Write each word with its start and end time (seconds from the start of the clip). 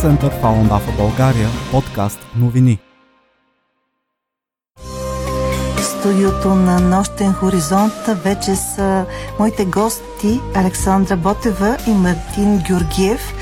център 0.00 0.32
Фаландафа 0.40 0.92
България, 0.96 1.48
подкаст 1.70 2.18
новини. 2.36 2.78
Студиото 5.82 6.54
на 6.54 6.80
Нощен 6.80 7.32
хоризонт 7.32 7.92
вече 8.06 8.56
са 8.56 9.06
моите 9.38 9.64
гости 9.64 10.40
Александра 10.54 11.16
Ботева 11.16 11.76
и 11.86 11.90
Мартин 11.90 12.58
Георгиев, 12.58 13.34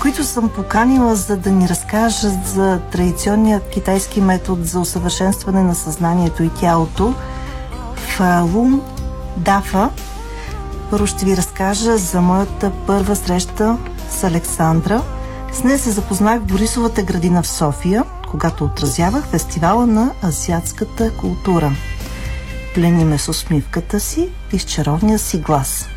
които 0.00 0.24
съм 0.24 0.48
поканила 0.48 1.14
за 1.14 1.36
да 1.36 1.50
ни 1.50 1.68
разкажат 1.68 2.46
за 2.46 2.80
традиционният 2.92 3.68
китайски 3.68 4.20
метод 4.20 4.62
за 4.64 4.80
усъвършенстване 4.80 5.62
на 5.62 5.74
съзнанието 5.74 6.42
и 6.42 6.50
тялото 6.60 7.14
Фалун 7.96 8.80
Дафа. 9.36 9.90
Първо 10.90 11.06
ще 11.06 11.24
ви 11.24 11.36
разкажа 11.36 11.96
за 11.96 12.20
моята 12.20 12.72
първа 12.86 13.16
среща 13.16 13.76
с 14.10 14.24
Александра. 14.24 15.02
С 15.54 15.64
нея 15.64 15.78
се 15.78 15.90
запознах 15.90 16.40
в 16.40 16.44
Борисовата 16.44 17.02
градина 17.02 17.42
в 17.42 17.48
София, 17.48 18.04
когато 18.30 18.64
отразявах 18.64 19.26
фестивала 19.26 19.86
на 19.86 20.12
азиатската 20.24 21.16
култура. 21.16 21.72
Плени 22.74 23.04
ме 23.04 23.18
с 23.18 23.28
усмивката 23.28 24.00
си 24.00 24.28
и 24.52 24.58
с 24.58 24.64
чаровния 24.64 25.18
си 25.18 25.38
глас. 25.38 25.88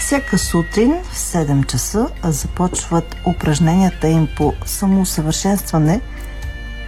Всяка 0.00 0.38
сутрин 0.38 0.94
в 1.02 1.16
7 1.16 1.66
часа 1.66 2.08
започват 2.24 3.16
упражненията 3.26 4.08
им 4.08 4.28
по 4.36 4.52
самоусъвършенстване 4.66 6.00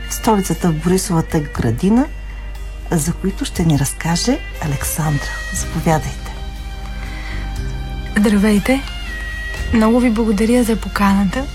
в 0.09 0.15
столицата 0.15 0.69
в 0.69 0.83
Борисовата 0.83 1.41
градина, 1.41 2.07
за 2.91 3.13
които 3.13 3.45
ще 3.45 3.65
ни 3.65 3.79
разкаже 3.79 4.39
Александра. 4.63 5.31
Заповядайте. 5.55 6.35
Здравейте! 8.19 8.83
Много 9.75 10.01
ви 10.01 10.11
благодаря 10.11 10.65
за 10.65 10.77
поканата 10.77 11.47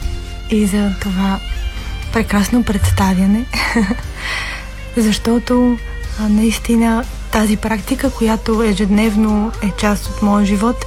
и 0.52 0.66
за 0.66 0.92
това 1.02 1.40
прекрасно 2.14 2.64
представяне, 2.64 3.46
защото 4.98 5.78
а, 6.20 6.30
наистина 6.30 7.04
тази 7.32 7.58
практика, 7.58 8.10
която 8.10 8.64
ежедневно 8.64 9.52
е 9.64 9.72
част 9.78 10.06
от 10.08 10.22
моя 10.22 10.46
живот, 10.46 10.86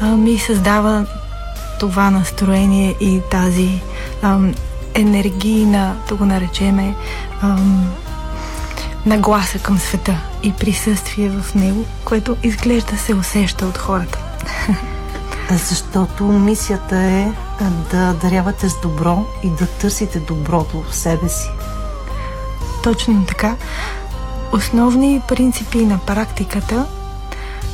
а, 0.00 0.06
ми 0.06 0.38
създава 0.38 1.06
това 1.80 2.10
настроение 2.10 2.94
и 3.00 3.20
тази 3.30 3.80
ам, 4.22 4.54
енергийна, 4.94 5.96
да 6.08 6.14
го 6.14 6.24
наречеме, 6.24 6.94
ам, 7.42 7.92
нагласа 9.06 9.58
към 9.58 9.78
света 9.78 10.20
и 10.42 10.52
присъствие 10.52 11.30
в 11.30 11.54
него, 11.54 11.84
което 12.04 12.36
изглежда 12.42 12.96
се 12.96 13.14
усеща 13.14 13.66
от 13.66 13.78
хората. 13.78 14.18
Защото 15.50 16.24
мисията 16.24 16.96
е 16.96 17.32
да 17.90 18.12
дарявате 18.12 18.68
с 18.68 18.80
добро 18.80 19.24
и 19.42 19.48
да 19.48 19.66
търсите 19.66 20.20
доброто 20.20 20.82
в 20.82 20.96
себе 20.96 21.28
си. 21.28 21.50
Точно 22.82 23.24
така. 23.26 23.56
Основни 24.52 25.22
принципи 25.28 25.78
на 25.78 25.98
практиката 25.98 26.86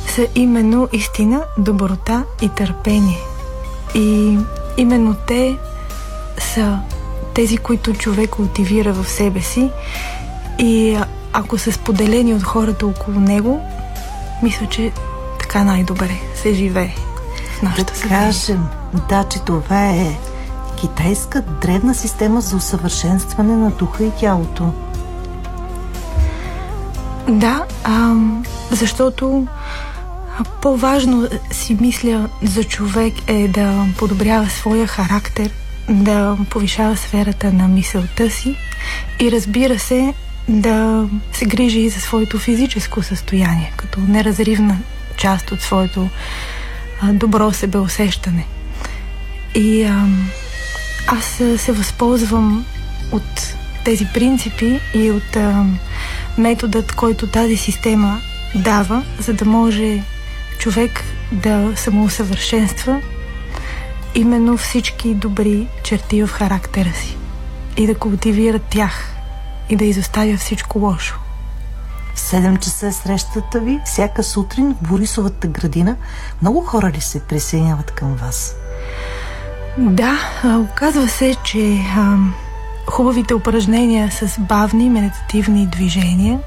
са 0.07 0.27
именно 0.35 0.89
истина, 0.93 1.43
доброта 1.57 2.23
и 2.41 2.49
търпение. 2.49 3.19
И 3.95 4.37
именно 4.77 5.15
те 5.27 5.57
са 6.37 6.79
тези, 7.33 7.57
които 7.57 7.93
човек 7.93 8.29
култивира 8.29 8.93
в 8.93 9.09
себе 9.09 9.41
си 9.41 9.69
и 10.59 10.97
ако 11.33 11.57
са 11.57 11.71
споделени 11.71 12.33
от 12.33 12.43
хората 12.43 12.87
около 12.87 13.19
него, 13.19 13.61
мисля, 14.43 14.67
че 14.69 14.91
така 15.39 15.63
най-добре 15.63 16.19
се 16.35 16.53
живее 16.53 16.95
в 17.59 17.61
нашата 17.61 17.93
Да 17.93 18.09
кажем, 18.09 18.67
да, 19.09 19.23
че 19.23 19.39
това 19.39 19.85
е 19.85 20.17
китайска 20.81 21.41
древна 21.41 21.95
система 21.95 22.41
за 22.41 22.55
усъвършенстване 22.55 23.55
на 23.55 23.69
духа 23.69 24.03
и 24.03 24.11
тялото. 24.19 24.73
Да, 27.27 27.65
а, 27.83 28.13
защото 28.71 29.47
по-важно 30.61 31.27
си 31.51 31.77
мисля 31.81 32.29
за 32.43 32.63
човек 32.63 33.13
е 33.27 33.47
да 33.47 33.85
подобрява 33.97 34.49
своя 34.49 34.87
характер, 34.87 35.51
да 35.89 36.37
повишава 36.49 36.97
сферата 36.97 37.53
на 37.53 37.67
мисълта 37.67 38.29
си 38.29 38.55
и 39.19 39.31
разбира 39.31 39.79
се 39.79 40.13
да 40.47 41.07
се 41.31 41.45
грижи 41.45 41.79
и 41.79 41.89
за 41.89 41.99
своето 41.99 42.39
физическо 42.39 43.03
състояние, 43.03 43.73
като 43.77 43.99
неразривна 43.99 44.77
част 45.17 45.51
от 45.51 45.61
своето 45.61 46.09
добро 47.03 47.51
себеусещане. 47.51 48.47
И 49.55 49.83
а, 49.83 50.07
аз 51.07 51.25
се 51.57 51.71
възползвам 51.71 52.65
от 53.11 53.55
тези 53.85 54.07
принципи 54.13 54.79
и 54.93 55.11
от 55.11 55.35
а, 55.35 55.65
методът, 56.37 56.91
който 56.91 57.27
тази 57.27 57.57
система 57.57 58.21
дава, 58.55 59.03
за 59.19 59.33
да 59.33 59.45
може 59.45 60.03
човек 60.59 61.03
да 61.31 61.73
самоусъвършенства 61.75 63.01
именно 64.15 64.57
всички 64.57 65.13
добри 65.13 65.67
черти 65.83 66.23
в 66.23 66.27
характера 66.27 66.93
си 66.93 67.17
и 67.77 67.87
да 67.87 67.95
култивира 67.95 68.59
тях 68.59 69.15
и 69.69 69.75
да 69.75 69.85
изоставя 69.85 70.37
всичко 70.37 70.79
лошо. 70.79 71.19
В 72.19 72.21
7 72.21 72.59
часа 72.59 72.87
е 72.87 72.91
срещата 72.91 73.59
ви, 73.59 73.79
всяка 73.85 74.23
сутрин 74.23 74.75
в 74.75 74.87
Борисовата 74.87 75.47
градина. 75.47 75.95
Много 76.41 76.61
хора 76.61 76.91
ли 76.91 77.01
се 77.01 77.19
присъединяват 77.19 77.91
към 77.91 78.15
вас? 78.15 78.55
Да, 79.77 80.17
оказва 80.45 81.07
се, 81.07 81.35
че 81.43 81.85
а, 81.97 82.17
хубавите 82.87 83.33
упражнения 83.33 84.11
с 84.11 84.39
бавни 84.39 84.89
медитативни 84.89 85.67
движения 85.67 86.39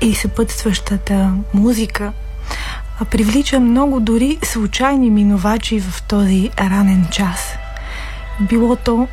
и 0.00 0.14
съпътстващата 0.14 1.32
музика 1.54 2.12
привлича 3.10 3.60
много 3.60 4.00
дори 4.00 4.38
случайни 4.44 5.10
минувачи 5.10 5.80
в 5.80 6.02
този 6.02 6.50
ранен 6.60 7.06
час. 7.10 7.54
Било 8.40 8.76
то 8.76 9.08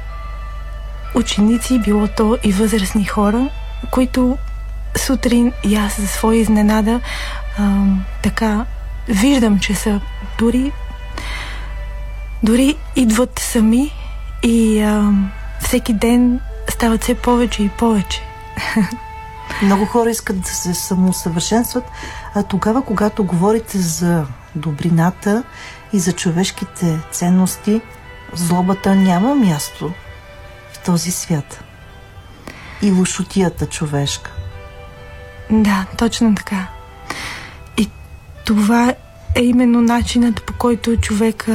ученици, 1.15 1.79
било 1.79 2.07
то 2.17 2.37
и 2.43 2.51
възрастни 2.51 3.05
хора, 3.05 3.49
които 3.91 4.37
сутрин 4.97 5.51
и 5.63 5.75
аз 5.75 6.01
за 6.01 6.07
своя 6.07 6.39
изненада 6.39 7.01
а, 7.57 7.83
така 8.23 8.65
виждам, 9.07 9.59
че 9.59 9.75
са 9.75 10.01
дори 10.39 10.71
дори 12.43 12.77
идват 12.95 13.39
сами 13.39 13.91
и 14.43 14.81
а, 14.81 15.11
всеки 15.61 15.93
ден 15.93 16.39
стават 16.69 17.03
все 17.03 17.15
повече 17.15 17.63
и 17.63 17.69
повече. 17.69 18.21
Много 19.61 19.85
хора 19.85 20.09
искат 20.09 20.41
да 20.41 20.49
се 20.49 20.73
самоусъвършенстват, 20.73 21.83
а 22.35 22.43
тогава, 22.43 22.81
когато 22.81 23.23
говорите 23.23 23.77
за 23.77 24.25
добрината 24.55 25.43
и 25.93 25.99
за 25.99 26.13
човешките 26.13 26.99
ценности, 27.11 27.81
злобата 28.33 28.95
няма 28.95 29.35
място 29.35 29.91
в 30.73 30.79
този 30.85 31.11
свят. 31.11 31.63
И 32.81 32.91
лошотията 32.91 33.65
човешка. 33.65 34.31
Да, 35.51 35.85
точно 35.97 36.35
така. 36.35 36.67
И 37.77 37.89
това 38.45 38.93
е 39.35 39.43
именно 39.43 39.81
начинът 39.81 40.43
по 40.43 40.53
който 40.53 40.97
човек 40.97 41.47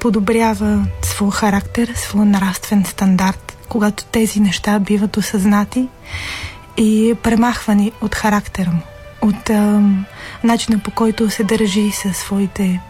подобрява 0.00 0.86
своя 1.02 1.32
характер, 1.32 1.92
своя 1.94 2.26
нравствен 2.26 2.84
стандарт, 2.84 3.56
когато 3.68 4.04
тези 4.04 4.40
неща 4.40 4.78
биват 4.78 5.16
осъзнати 5.16 5.88
и 6.76 7.14
премахвани 7.22 7.92
от 8.00 8.14
характера 8.14 8.70
му, 8.70 8.82
от 9.20 9.50
а, 9.50 9.80
начина 10.44 10.78
по 10.78 10.90
който 10.90 11.30
се 11.30 11.44
държи 11.44 11.90
със 11.90 12.16
своите 12.16 12.80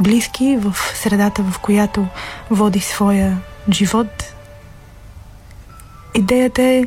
близки 0.00 0.58
в 0.60 0.74
средата, 0.94 1.42
в 1.42 1.58
която 1.58 2.06
води 2.50 2.80
своя 2.80 3.38
живот. 3.70 4.34
Идеята 6.14 6.62
е 6.62 6.84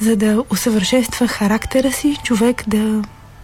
за 0.00 0.16
да 0.16 0.44
усъвършенства 0.50 1.28
характера 1.28 1.92
си, 1.92 2.18
човек 2.24 2.64
да 2.66 3.02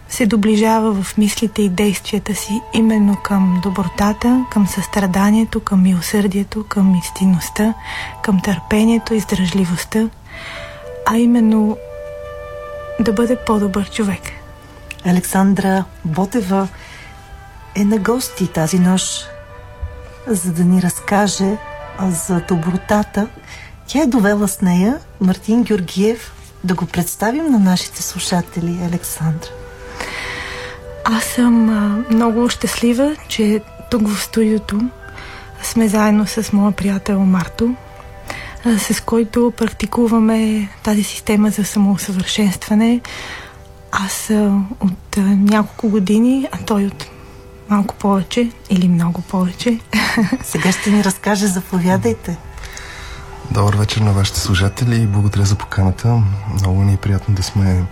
се 0.09 0.25
доближава 0.25 1.03
в 1.03 1.17
мислите 1.17 1.61
и 1.61 1.69
действията 1.69 2.35
си 2.35 2.61
именно 2.73 3.15
към 3.23 3.59
добротата, 3.63 4.45
към 4.51 4.67
състраданието, 4.67 5.59
към 5.59 5.81
милосърдието, 5.81 6.63
към 6.63 6.95
истинността, 6.95 7.73
към 8.23 8.41
търпението, 8.41 9.13
издръжливостта, 9.13 10.09
а 11.05 11.17
именно 11.17 11.77
да 12.99 13.13
бъде 13.13 13.37
по-добър 13.45 13.89
човек. 13.89 14.21
Александра 15.05 15.83
Ботева 16.05 16.67
е 17.75 17.85
на 17.85 17.97
гости 17.97 18.47
тази 18.47 18.79
нощ, 18.79 19.29
за 20.27 20.53
да 20.53 20.63
ни 20.63 20.81
разкаже 20.81 21.57
за 21.99 22.41
добротата. 22.47 23.27
Тя 23.87 24.01
е 24.03 24.07
довела 24.07 24.47
с 24.47 24.61
нея 24.61 24.99
Мартин 25.21 25.63
Георгиев, 25.63 26.34
да 26.65 26.75
го 26.75 26.85
представим 26.85 27.45
на 27.51 27.59
нашите 27.59 28.03
слушатели, 28.03 28.79
Александра. 28.85 29.49
Аз 31.05 31.23
съм 31.23 31.69
а, 31.69 32.13
много 32.13 32.49
щастлива, 32.49 33.15
че 33.27 33.61
тук 33.91 34.07
в 34.07 34.23
студиото 34.23 34.81
сме 35.63 35.87
заедно 35.87 36.27
с 36.27 36.53
моя 36.53 36.71
приятел 36.71 37.19
Марто 37.19 37.75
с 38.77 39.01
който 39.01 39.53
практикуваме 39.57 40.69
тази 40.83 41.03
система 41.03 41.49
за 41.49 41.63
самоусъвършенстване. 41.65 43.01
Аз 43.91 44.31
от 44.79 45.17
няколко 45.27 45.89
години, 45.89 46.47
а 46.51 46.57
той 46.57 46.85
от 46.85 47.05
малко 47.69 47.95
повече 47.95 48.51
или 48.69 48.87
много 48.87 49.21
повече. 49.21 49.79
Сега 50.43 50.71
ще 50.71 50.91
ни 50.91 51.03
разкаже, 51.03 51.47
заповядайте. 51.47 52.37
Добър 53.51 53.75
вечер 53.75 54.01
на 54.01 54.13
вашите 54.13 54.39
служатели 54.39 55.01
и 55.01 55.07
благодаря 55.07 55.45
за 55.45 55.55
поканата. 55.55 56.21
Много 56.53 56.81
ни 56.81 56.93
е 56.93 56.97
приятно 56.97 57.35
да 57.35 57.43
сме 57.43 57.85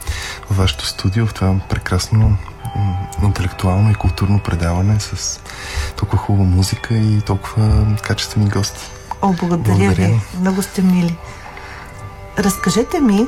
в 0.49 0.57
вашето 0.57 0.85
студио, 0.85 1.27
в 1.27 1.33
това 1.33 1.55
прекрасно 1.69 2.37
интелектуално 3.23 3.91
и 3.91 3.95
културно 3.95 4.39
предаване 4.39 4.99
с 4.99 5.39
толкова 5.97 6.17
хубава 6.17 6.49
музика 6.49 6.95
и 6.95 7.21
толкова 7.21 7.85
качествени 8.03 8.49
гости. 8.49 8.89
О, 9.21 9.33
благодаря, 9.33 9.77
благодаря. 9.77 10.07
ви. 10.07 10.21
Много 10.39 10.61
сте 10.61 10.81
мили. 10.81 11.17
Разкажете 12.39 12.99
ми, 12.99 13.27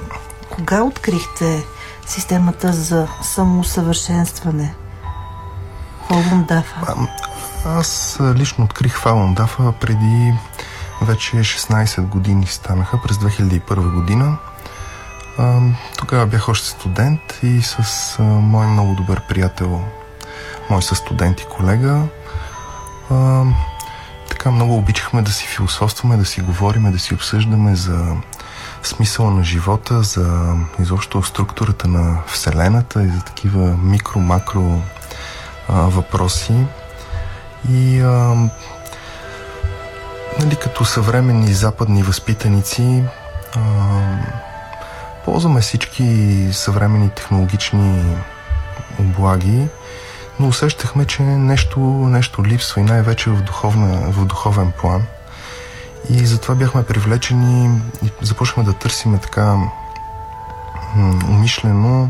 кога 0.50 0.84
открихте 0.84 1.64
системата 2.08 2.74
за 2.74 3.08
самоусъвършенстване? 3.22 4.76
Фалун 6.08 6.44
Дафа. 6.44 6.96
Аз 7.66 8.18
лично 8.36 8.66
открих 8.66 8.98
Фалун 8.98 9.34
Дафа 9.34 9.74
преди 9.82 10.34
вече 11.02 11.38
16 11.38 12.02
години 12.02 12.48
станаха, 12.48 13.02
през 13.02 13.18
2001 13.18 13.94
година. 13.94 14.38
Тогава 15.98 16.26
бях 16.26 16.50
още 16.50 16.68
студент 16.68 17.40
и 17.44 17.62
с 17.62 18.16
мой 18.20 18.68
много 18.68 18.96
добър 18.96 19.22
приятел, 19.28 19.82
мой 20.70 20.82
със 20.82 20.98
студент 20.98 21.40
и 21.40 21.46
колега, 21.46 22.02
така 24.30 24.52
много 24.52 24.78
обичахме 24.78 25.22
да 25.22 25.32
си 25.32 25.48
философстваме, 25.48 26.18
да 26.18 26.26
си 26.26 26.42
говориме, 26.42 26.92
да 26.92 27.00
си 27.00 27.14
обсъждаме 27.14 27.76
за 27.76 28.16
смисъла 28.84 29.32
на 29.32 29.44
живота, 29.44 30.04
за 30.04 30.56
изобщо 30.80 31.24
структурата 31.24 31.88
на 31.88 32.18
Вселената 32.28 33.04
и 33.04 33.08
за 33.08 33.22
такива 33.22 33.78
микро-макро 33.78 34.82
въпроси. 35.70 36.66
И 37.70 38.00
а, 38.00 38.36
нали, 40.46 40.56
като 40.56 40.86
съвременни 40.86 41.54
западни 41.54 42.04
възпитаници 42.04 43.04
а, 43.56 43.60
ползваме 45.26 45.62
всички 45.62 46.50
съвременни 46.52 47.10
технологични 47.10 48.16
облаги, 49.00 49.68
но 50.40 50.48
усещахме, 50.48 51.06
че 51.06 51.22
нещо, 51.24 51.80
нещо 51.80 52.46
липсва 52.46 52.82
и 52.82 52.84
най-вече 52.84 53.30
в, 53.30 53.42
духовна, 53.42 54.12
в 54.12 54.26
духовен 54.26 54.72
план. 54.72 55.04
И 56.10 56.26
затова 56.26 56.56
бяхме 56.56 56.86
привлечени 56.86 57.82
и 58.04 58.12
започнахме 58.22 58.64
да 58.64 58.74
търсиме 58.74 59.18
така 59.18 59.58
умишлено 61.30 62.10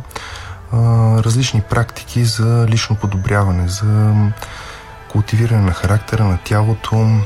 различни 1.24 1.62
практики 1.62 2.26
за 2.26 2.66
лично 2.70 2.96
подобряване, 2.96 3.68
за 3.68 4.14
култивиране 5.12 5.62
на 5.62 5.72
характера, 5.72 6.24
на 6.24 6.38
тялото. 6.44 7.20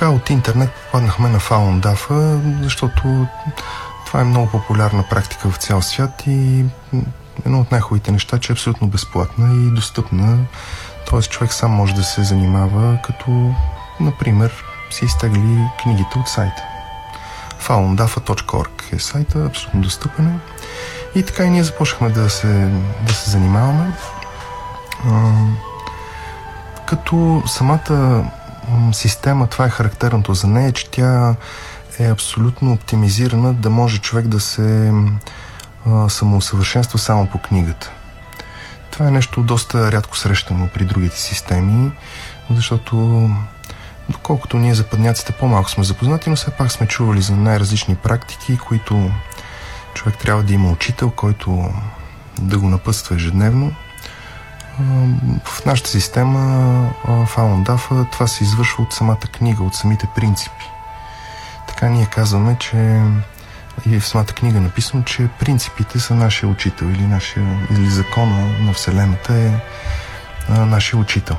Така 0.00 0.12
от 0.12 0.30
интернет 0.30 0.70
попаднахме 0.70 1.28
на 1.28 1.40
Фаун 1.40 1.80
Дафа, 1.80 2.40
защото 2.62 3.26
това 4.06 4.20
е 4.20 4.24
много 4.24 4.50
популярна 4.50 5.04
практика 5.10 5.50
в 5.50 5.56
цял 5.56 5.82
свят 5.82 6.22
и 6.26 6.64
едно 7.46 7.60
от 7.60 7.70
най-хубавите 7.72 8.12
неща, 8.12 8.38
че 8.38 8.52
е 8.52 8.54
абсолютно 8.54 8.88
безплатна 8.88 9.66
и 9.66 9.74
достъпна. 9.74 10.38
Т.е. 11.10 11.22
човек 11.22 11.52
сам 11.52 11.70
може 11.70 11.94
да 11.94 12.04
се 12.04 12.22
занимава, 12.22 12.98
като, 13.02 13.54
например, 14.00 14.64
си 14.90 15.04
изтегли 15.04 15.68
книгите 15.82 16.18
от 16.18 16.28
сайта. 16.28 16.62
faundafa.org 17.62 18.96
е 18.96 18.98
сайта, 18.98 19.46
абсолютно 19.46 19.80
достъпен 19.80 20.26
е. 20.26 20.38
И 21.18 21.22
така 21.22 21.44
и 21.44 21.50
ние 21.50 21.64
започнахме 21.64 22.10
да 22.10 22.30
се, 22.30 22.70
да 23.02 23.14
се 23.14 23.30
занимаваме. 23.30 23.92
А, 25.04 25.32
като 26.86 27.42
самата 27.46 28.24
система, 28.92 29.46
това 29.46 29.64
е 29.64 29.70
характерното 29.70 30.34
за 30.34 30.46
нея, 30.46 30.72
че 30.72 30.90
тя 30.90 31.34
е 31.98 32.10
абсолютно 32.10 32.72
оптимизирана 32.72 33.54
да 33.54 33.70
може 33.70 33.98
човек 33.98 34.26
да 34.26 34.40
се 34.40 34.92
самоусъвършенства 36.08 36.98
само 36.98 37.26
по 37.26 37.38
книгата. 37.38 37.90
Това 38.90 39.08
е 39.08 39.10
нещо 39.10 39.42
доста 39.42 39.92
рядко 39.92 40.16
срещано 40.16 40.68
при 40.74 40.84
другите 40.84 41.20
системи, 41.20 41.92
защото 42.50 43.30
доколкото 44.08 44.58
ние 44.58 44.74
западняците 44.74 45.32
по-малко 45.32 45.70
сме 45.70 45.84
запознати, 45.84 46.30
но 46.30 46.36
все 46.36 46.50
пак 46.50 46.72
сме 46.72 46.86
чували 46.86 47.22
за 47.22 47.36
най-различни 47.36 47.94
практики, 47.94 48.58
които 48.58 49.10
човек 49.94 50.18
трябва 50.18 50.42
да 50.42 50.52
има 50.52 50.70
учител, 50.70 51.10
който 51.10 51.74
да 52.40 52.58
го 52.58 52.68
напътства 52.68 53.16
ежедневно. 53.16 53.74
В 55.44 55.66
нашата 55.66 55.90
система 55.90 56.40
Dafa 57.06 58.10
това 58.12 58.26
се 58.26 58.44
извършва 58.44 58.82
от 58.82 58.92
самата 58.92 59.16
книга, 59.16 59.64
от 59.64 59.74
самите 59.74 60.06
принципи. 60.16 60.64
Така 61.68 61.88
ние 61.88 62.06
казваме, 62.06 62.56
че 62.60 63.02
и 63.86 64.00
в 64.00 64.06
самата 64.06 64.26
книга 64.26 64.58
е 64.58 64.60
написано, 64.60 65.02
че 65.02 65.28
принципите 65.40 65.98
са 65.98 66.14
нашия 66.14 66.48
учител 66.48 66.86
или, 66.86 67.02
нашия, 67.02 67.68
или 67.70 67.90
закона 67.90 68.46
на 68.60 68.72
Вселената 68.72 69.34
е 69.34 69.50
а, 70.48 70.66
нашия 70.66 71.00
учител. 71.00 71.36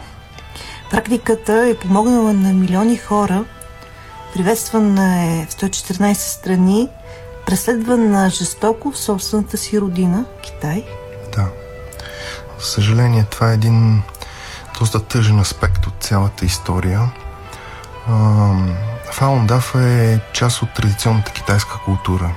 Практиката 0.92 1.68
е 1.68 1.78
помогнала 1.78 2.34
на 2.34 2.54
милиони 2.54 2.98
хора, 2.98 3.46
приветствана 4.34 5.26
е 5.26 5.46
в 5.46 5.56
114 5.56 6.14
страни, 6.14 6.90
преследвана 7.46 8.30
жестоко 8.30 8.92
в 8.92 8.98
собствената 8.98 9.58
си 9.58 9.82
родина, 9.82 10.26
Китай. 10.44 10.86
Да. 11.36 11.61
Съжаление, 12.62 13.24
това 13.24 13.52
е 13.52 13.54
един 13.54 14.02
доста 14.80 15.04
тъжен 15.04 15.40
аспект 15.40 15.88
от 15.88 15.94
цялата 16.00 16.46
история. 16.46 17.12
Фаун 19.12 19.48
Дафа 19.48 19.84
е 19.84 20.19
част 20.34 20.62
от 20.62 20.74
традиционната 20.74 21.31
китайска 21.31 21.80
култура. 21.86 22.31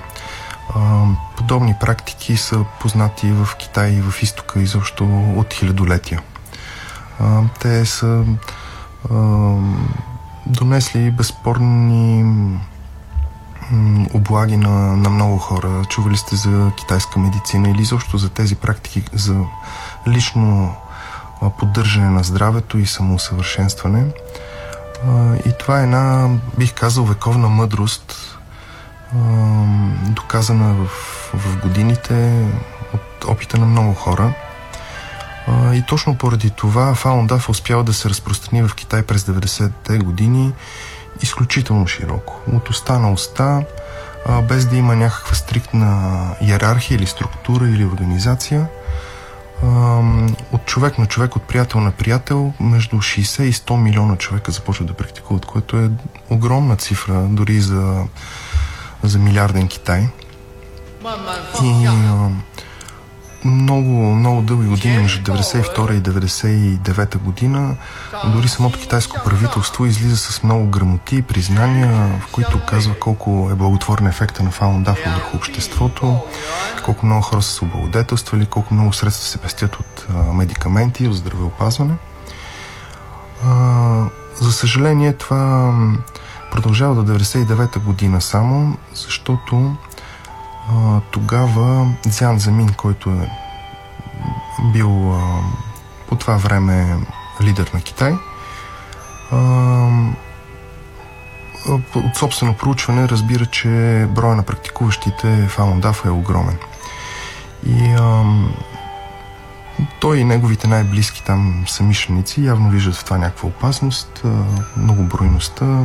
Подобни 1.36 1.74
практики 1.80 2.36
са 2.36 2.64
познати 2.80 3.32
в 3.32 3.48
Китай 3.58 3.90
и 3.90 4.00
в 4.00 4.22
изтока 4.22 4.60
изобщо 4.60 5.04
от 5.36 5.54
хилядолетия. 5.54 6.22
Те 7.60 7.86
са 7.86 8.24
донесли 10.46 11.10
безспорни 11.10 12.24
облаги 14.14 14.56
на, 14.56 14.96
на 14.96 15.10
много 15.10 15.38
хора. 15.38 15.84
Чували 15.88 16.16
сте 16.16 16.36
за 16.36 16.70
китайска 16.76 17.18
медицина 17.18 17.70
или 17.70 17.82
изобщо 17.82 18.18
за 18.18 18.28
тези 18.28 18.56
практики 18.56 19.04
за 19.12 19.44
лично 20.08 20.76
поддържане 21.50 22.10
на 22.10 22.24
здравето 22.24 22.78
и 22.78 22.86
самоусъвършенстване. 22.86 24.04
И 25.46 25.52
това 25.58 25.80
е 25.80 25.82
една, 25.82 26.28
бих 26.58 26.74
казал, 26.74 27.04
вековна 27.04 27.48
мъдрост, 27.48 28.38
доказана 30.08 30.74
в, 30.74 30.86
в 31.34 31.60
годините 31.62 32.46
от 32.94 33.24
опита 33.28 33.58
на 33.58 33.66
много 33.66 33.94
хора. 33.94 34.34
И 35.72 35.84
точно 35.88 36.18
поради 36.18 36.50
това 36.50 36.94
Фаундаф 36.94 37.48
успява 37.48 37.84
да 37.84 37.92
се 37.92 38.08
разпространи 38.08 38.62
в 38.62 38.74
Китай 38.74 39.02
през 39.02 39.24
90-те 39.24 39.98
години 39.98 40.52
изключително 41.22 41.86
широко. 41.86 42.40
От 42.52 42.70
уста 42.70 42.98
на 42.98 43.12
уста, 43.12 43.62
без 44.42 44.66
да 44.66 44.76
има 44.76 44.96
някаква 44.96 45.34
стриктна 45.34 46.20
иерархия 46.40 46.96
или 46.96 47.06
структура 47.06 47.68
или 47.68 47.84
организация– 47.84 48.66
от 50.52 50.64
човек 50.66 50.98
на 50.98 51.06
човек, 51.06 51.36
от 51.36 51.42
приятел 51.42 51.80
на 51.80 51.90
приятел, 51.90 52.52
между 52.60 52.96
60 52.96 53.42
и 53.42 53.52
100 53.52 53.76
милиона 53.76 54.16
човека 54.16 54.52
започват 54.52 54.88
да 54.88 54.94
практикуват, 54.94 55.46
което 55.46 55.76
е 55.76 55.90
огромна 56.30 56.76
цифра, 56.76 57.26
дори 57.30 57.60
за, 57.60 58.04
за 59.02 59.18
милиарден 59.18 59.68
Китай. 59.68 60.08
И 61.62 61.88
много, 63.44 64.14
много 64.14 64.42
дълги 64.42 64.68
години, 64.68 64.98
между 64.98 65.32
92 65.32 65.92
и 65.92 66.02
99 66.02 67.18
година, 67.18 67.76
дори 68.24 68.48
самото 68.48 68.78
китайско 68.78 69.16
правителство 69.24 69.86
излиза 69.86 70.16
с 70.16 70.42
много 70.42 70.66
грамоти 70.66 71.16
и 71.16 71.22
признания, 71.22 72.18
в 72.20 72.32
които 72.32 72.60
казва 72.66 72.94
колко 72.94 73.48
е 73.52 73.54
благотворен 73.54 74.06
ефекта 74.06 74.42
на 74.42 74.50
Фаундафа 74.50 75.10
върху 75.10 75.36
обществото, 75.36 76.20
колко 76.84 77.06
много 77.06 77.22
хора 77.22 77.42
са 77.42 77.52
се 77.52 77.64
облагодетелствали, 77.64 78.46
колко 78.46 78.74
много 78.74 78.92
средства 78.92 79.26
се 79.26 79.38
пестят 79.38 79.76
от 79.76 80.06
медикаменти, 80.34 81.08
от 81.08 81.16
здравеопазване. 81.16 81.94
За 84.40 84.52
съжаление, 84.52 85.12
това 85.12 85.72
продължава 86.52 86.94
до 86.94 87.18
99-та 87.18 87.80
година 87.80 88.20
само, 88.20 88.76
защото 88.94 89.76
а, 90.70 91.00
тогава 91.10 91.86
Дзян 92.06 92.38
Замин, 92.38 92.72
който 92.72 93.10
е 93.10 93.30
бил 94.72 95.14
а, 95.14 95.42
по 96.08 96.16
това 96.16 96.36
време 96.36 96.96
лидер 97.42 97.70
на 97.74 97.80
Китай, 97.80 98.14
а, 99.30 99.38
от 101.94 102.16
собствено 102.16 102.54
проучване 102.54 103.08
разбира, 103.08 103.46
че 103.46 104.06
броя 104.10 104.36
на 104.36 104.42
практикуващите 104.42 105.46
Фалундаф 105.48 106.04
е 106.04 106.10
огромен. 106.10 106.58
И 107.66 107.94
ам, 107.98 108.54
той 110.00 110.18
и 110.18 110.24
неговите 110.24 110.68
най-близки 110.68 111.24
там 111.24 111.64
самишленици 111.66 112.44
явно 112.44 112.70
виждат 112.70 112.94
в 112.94 113.04
това 113.04 113.18
някаква 113.18 113.48
опасност, 113.48 114.22
многобройността, 114.76 115.84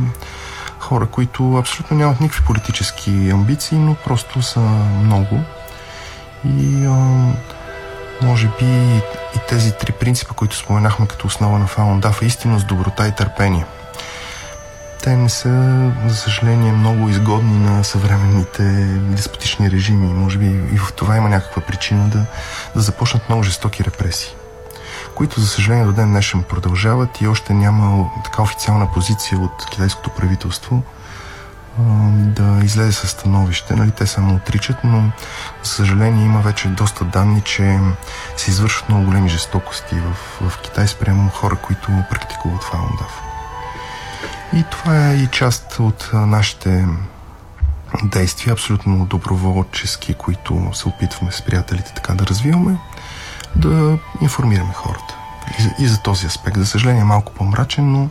хора, 0.80 1.06
които 1.06 1.56
абсолютно 1.56 1.96
нямат 1.96 2.20
никакви 2.20 2.44
политически 2.44 3.30
амбиции, 3.30 3.78
но 3.78 3.94
просто 3.94 4.42
са 4.42 4.60
много. 5.04 5.40
И 6.44 6.86
а, 6.86 7.32
може 8.22 8.48
би 8.58 8.66
и 9.36 9.38
тези 9.48 9.72
три 9.72 9.92
принципа, 9.92 10.34
които 10.34 10.56
споменахме 10.56 11.06
като 11.06 11.26
основа 11.26 11.58
на 11.58 11.66
Фалундафа, 11.66 12.24
истинност, 12.24 12.66
доброта 12.66 13.08
и 13.08 13.12
търпение– 13.12 13.64
те 15.02 15.16
не 15.16 15.28
са, 15.28 15.92
за 16.06 16.16
съжаление, 16.16 16.72
много 16.72 17.08
изгодни 17.08 17.58
на 17.58 17.84
съвременните 17.84 18.62
деспотични 18.98 19.70
режими. 19.70 20.06
Може 20.06 20.38
би 20.38 20.46
и 20.46 20.78
в 20.78 20.92
това 20.92 21.16
има 21.16 21.28
някаква 21.28 21.62
причина 21.62 22.08
да, 22.08 22.24
да 22.74 22.80
започнат 22.80 23.28
много 23.28 23.42
жестоки 23.42 23.84
репресии, 23.84 24.34
които, 25.14 25.40
за 25.40 25.46
съжаление, 25.46 25.84
до 25.84 25.92
ден 25.92 26.10
днешен 26.10 26.42
продължават 26.42 27.20
и 27.20 27.26
още 27.26 27.54
няма 27.54 28.10
така 28.24 28.42
официална 28.42 28.92
позиция 28.92 29.38
от 29.38 29.66
китайското 29.70 30.10
правителство 30.10 30.82
да 32.12 32.60
излезе 32.64 32.92
със 32.92 33.10
становище. 33.10 33.74
Нали, 33.74 33.90
те 33.90 34.06
само 34.06 34.34
отричат, 34.34 34.76
но 34.84 35.10
за 35.62 35.70
съжаление 35.70 36.24
има 36.24 36.40
вече 36.40 36.68
доста 36.68 37.04
данни, 37.04 37.40
че 37.40 37.78
се 38.36 38.50
извършват 38.50 38.88
много 38.88 39.04
големи 39.04 39.28
жестокости 39.28 39.94
в, 39.94 40.16
в 40.48 40.58
Китай 40.58 40.88
спрямо 40.88 41.30
хора, 41.30 41.56
които 41.56 41.88
практикуват 42.10 42.62
фаундав. 42.62 43.20
И 44.52 44.64
това 44.70 45.10
е 45.10 45.14
и 45.14 45.26
част 45.26 45.76
от 45.80 46.10
нашите 46.12 46.86
действия, 48.02 48.52
абсолютно 48.52 49.06
доброволчески, 49.06 50.14
които 50.14 50.70
се 50.72 50.88
опитваме 50.88 51.32
с 51.32 51.42
приятелите 51.42 51.92
така 51.94 52.14
да 52.14 52.26
развиваме, 52.26 52.78
да 53.56 53.98
информираме 54.20 54.72
хората. 54.74 55.16
И 55.58 55.62
за, 55.62 55.70
и 55.78 55.86
за 55.86 56.02
този 56.02 56.26
аспект. 56.26 56.56
За 56.56 56.66
съжаление 56.66 57.04
малко 57.04 57.32
по-мрачен, 57.32 57.92
но 57.92 58.08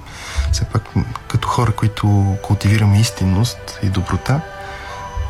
все 0.51 0.65
пак 0.65 0.83
като 1.27 1.47
хора, 1.47 1.71
които 1.71 2.35
култивираме 2.43 2.99
истинност 2.99 3.79
и 3.83 3.89
доброта, 3.89 4.41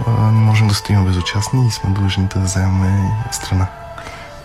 не 0.08 0.40
можем 0.40 0.68
да 0.68 0.74
стоим 0.74 1.06
безучастни 1.06 1.68
и 1.68 1.72
сме 1.72 1.90
длъжни 1.90 2.28
да 2.34 2.40
вземем 2.40 3.10
страна. 3.32 3.68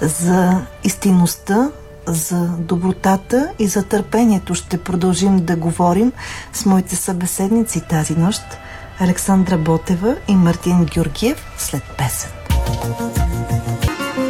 За 0.01 0.67
истинността 0.85 1.71
за 2.07 2.47
добротата 2.47 3.49
и 3.59 3.67
за 3.67 3.83
търпението 3.83 4.55
ще 4.55 4.79
продължим 4.79 5.45
да 5.45 5.57
говорим 5.57 6.13
с 6.53 6.67
моите 6.67 6.97
събеседници 6.97 7.81
тази 7.81 8.15
нощ 8.15 8.43
Александра 9.01 9.59
Ботева 9.59 10.17
и 10.29 10.37
Мартин 10.37 10.85
Георгиев 10.85 11.47
след 11.59 11.83
песен. 11.83 12.31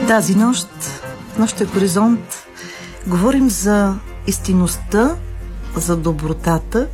Тази 0.08 0.34
нощ, 0.34 0.68
нощен 1.38 1.66
хоризонт, 1.66 2.46
говорим 3.06 3.50
за 3.50 3.94
истинността, 4.26 5.16
за 5.76 5.96
добротата 5.96 6.86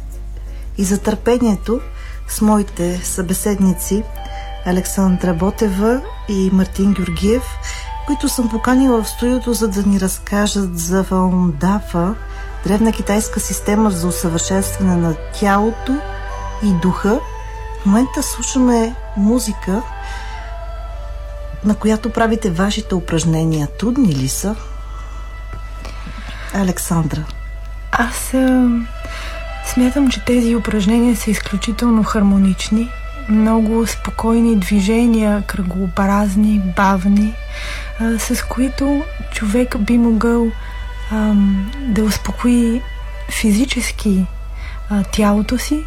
и 0.78 0.84
за 0.84 0.98
търпението 0.98 1.80
с 2.28 2.40
моите 2.40 3.00
събеседници 3.04 4.02
Александра 4.66 5.34
Ботева 5.34 6.00
и 6.28 6.50
Мартин 6.52 6.92
Георгиев– 6.94 7.42
които 8.10 8.28
съм 8.28 8.48
поканила 8.48 9.02
в 9.02 9.08
студиото, 9.08 9.52
за 9.52 9.68
да 9.68 9.82
ни 9.82 10.00
разкажат 10.00 10.78
за 10.78 11.02
Валндафа, 11.02 12.14
древна 12.64 12.92
китайска 12.92 13.40
система 13.40 13.90
за 13.90 14.08
усъвършенстване 14.08 14.96
на 14.96 15.14
тялото 15.40 15.96
и 16.62 16.72
духа. 16.82 17.20
В 17.82 17.86
момента 17.86 18.22
слушаме 18.22 18.94
музика, 19.16 19.82
на 21.64 21.74
която 21.74 22.10
правите 22.10 22.50
вашите 22.50 22.94
упражнения. 22.94 23.68
Трудни 23.78 24.14
ли 24.14 24.28
са? 24.28 24.56
Александра. 26.54 27.24
Аз 27.92 28.34
а, 28.34 28.68
смятам, 29.66 30.10
че 30.10 30.24
тези 30.24 30.56
упражнения 30.56 31.16
са 31.16 31.30
изключително 31.30 32.02
хармонични. 32.02 32.88
Много 33.28 33.86
спокойни 33.86 34.56
движения, 34.56 35.42
кръгообразни, 35.46 36.62
бавни 36.76 37.34
а, 38.00 38.18
с 38.18 38.42
които 38.42 39.02
човек 39.32 39.78
би 39.78 39.98
могъл 39.98 40.46
а, 41.10 41.34
да 41.80 42.04
успокои 42.04 42.82
физически 43.30 44.26
а, 44.90 45.02
тялото 45.02 45.58
си 45.58 45.84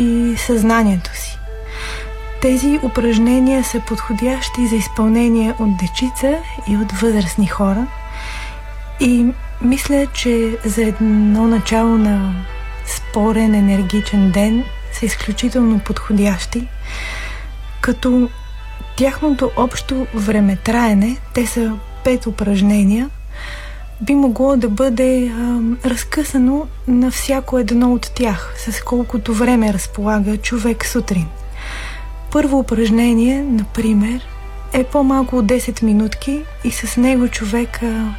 и 0.00 0.34
съзнанието 0.36 1.10
си. 1.16 1.39
Тези 2.42 2.80
упражнения 2.82 3.64
са 3.64 3.80
подходящи 3.80 4.66
за 4.66 4.76
изпълнение 4.76 5.54
от 5.58 5.76
дечица 5.76 6.38
и 6.68 6.76
от 6.76 6.92
възрастни 6.92 7.46
хора. 7.46 7.86
И 9.00 9.26
мисля, 9.62 10.06
че 10.14 10.58
за 10.64 10.82
едно 10.82 11.46
начало 11.46 11.98
на 11.98 12.44
спорен, 12.86 13.54
енергичен 13.54 14.30
ден 14.30 14.64
са 14.92 15.06
изключително 15.06 15.78
подходящи, 15.78 16.68
като 17.80 18.28
тяхното 18.96 19.50
общо 19.56 20.06
времетраене, 20.14 21.16
те 21.34 21.46
са 21.46 21.72
пет 22.04 22.26
упражнения, 22.26 23.10
би 24.00 24.14
могло 24.14 24.56
да 24.56 24.68
бъде 24.68 25.26
а, 25.26 25.60
разкъсано 25.88 26.66
на 26.88 27.10
всяко 27.10 27.58
едно 27.58 27.92
от 27.92 28.10
тях, 28.14 28.54
с 28.56 28.82
колкото 28.82 29.34
време 29.34 29.72
разполага 29.72 30.36
човек 30.36 30.86
сутрин. 30.86 31.26
Първо 32.32 32.58
упражнение, 32.58 33.42
например, 33.42 34.28
е 34.72 34.84
по-малко 34.84 35.36
от 35.36 35.46
10 35.46 35.82
минутки 35.82 36.42
и 36.64 36.70
с 36.70 36.96
него 36.96 37.28
човек 37.28 37.82
а, 37.82 38.14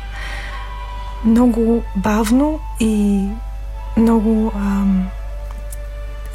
много 1.25 1.83
бавно 1.95 2.59
и 2.79 3.25
много 3.97 4.51
а, 4.55 4.85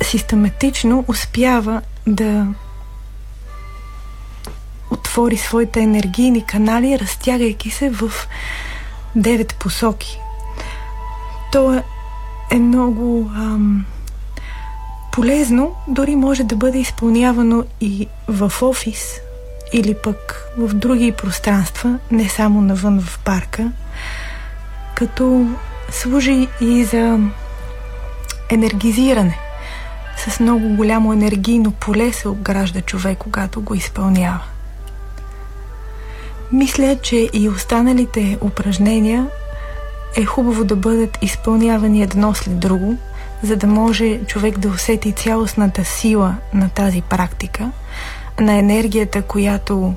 систематично 0.02 1.04
успява 1.08 1.82
да 2.06 2.46
отвори 4.90 5.36
своите 5.36 5.80
енергийни 5.80 6.44
канали, 6.44 6.98
разтягайки 6.98 7.70
се 7.70 7.90
в 7.90 8.10
девет 9.16 9.56
посоки. 9.60 10.18
То 11.52 11.82
е 12.50 12.58
много 12.58 13.30
ам, 13.36 13.86
полезно, 15.16 15.74
дори 15.88 16.16
може 16.16 16.44
да 16.44 16.56
бъде 16.56 16.78
изпълнявано 16.78 17.64
и 17.80 18.08
в 18.28 18.52
офис 18.62 19.20
или 19.72 19.94
пък 19.94 20.48
в 20.58 20.74
други 20.74 21.12
пространства, 21.12 21.98
не 22.10 22.28
само 22.28 22.60
навън 22.60 23.00
в 23.00 23.18
парка, 23.24 23.72
като 24.94 25.46
служи 25.90 26.48
и 26.60 26.84
за 26.84 27.18
енергизиране. 28.50 29.38
С 30.16 30.40
много 30.40 30.68
голямо 30.68 31.12
енергийно 31.12 31.70
поле 31.70 32.12
се 32.12 32.28
обгражда 32.28 32.80
човек, 32.80 33.18
когато 33.18 33.60
го 33.60 33.74
изпълнява. 33.74 34.40
Мисля, 36.52 36.98
че 37.02 37.28
и 37.32 37.48
останалите 37.48 38.38
упражнения 38.40 39.26
е 40.16 40.24
хубаво 40.24 40.64
да 40.64 40.76
бъдат 40.76 41.18
изпълнявани 41.22 42.02
едно 42.02 42.34
след 42.34 42.58
друго, 42.58 42.96
за 43.42 43.56
да 43.56 43.66
може 43.66 44.18
човек 44.26 44.58
да 44.58 44.68
усети 44.68 45.12
цялостната 45.12 45.84
сила 45.84 46.36
на 46.54 46.68
тази 46.68 47.02
практика, 47.02 47.70
на 48.40 48.54
енергията, 48.54 49.22
която 49.22 49.94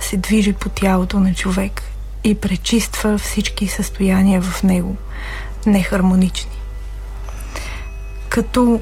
се 0.00 0.16
движи 0.16 0.52
по 0.52 0.68
тялото 0.68 1.20
на 1.20 1.34
човек 1.34 1.82
и 2.24 2.34
пречиства 2.34 3.18
всички 3.18 3.68
състояния 3.68 4.42
в 4.42 4.62
него, 4.62 4.96
нехармонични. 5.66 6.58
Като 8.28 8.80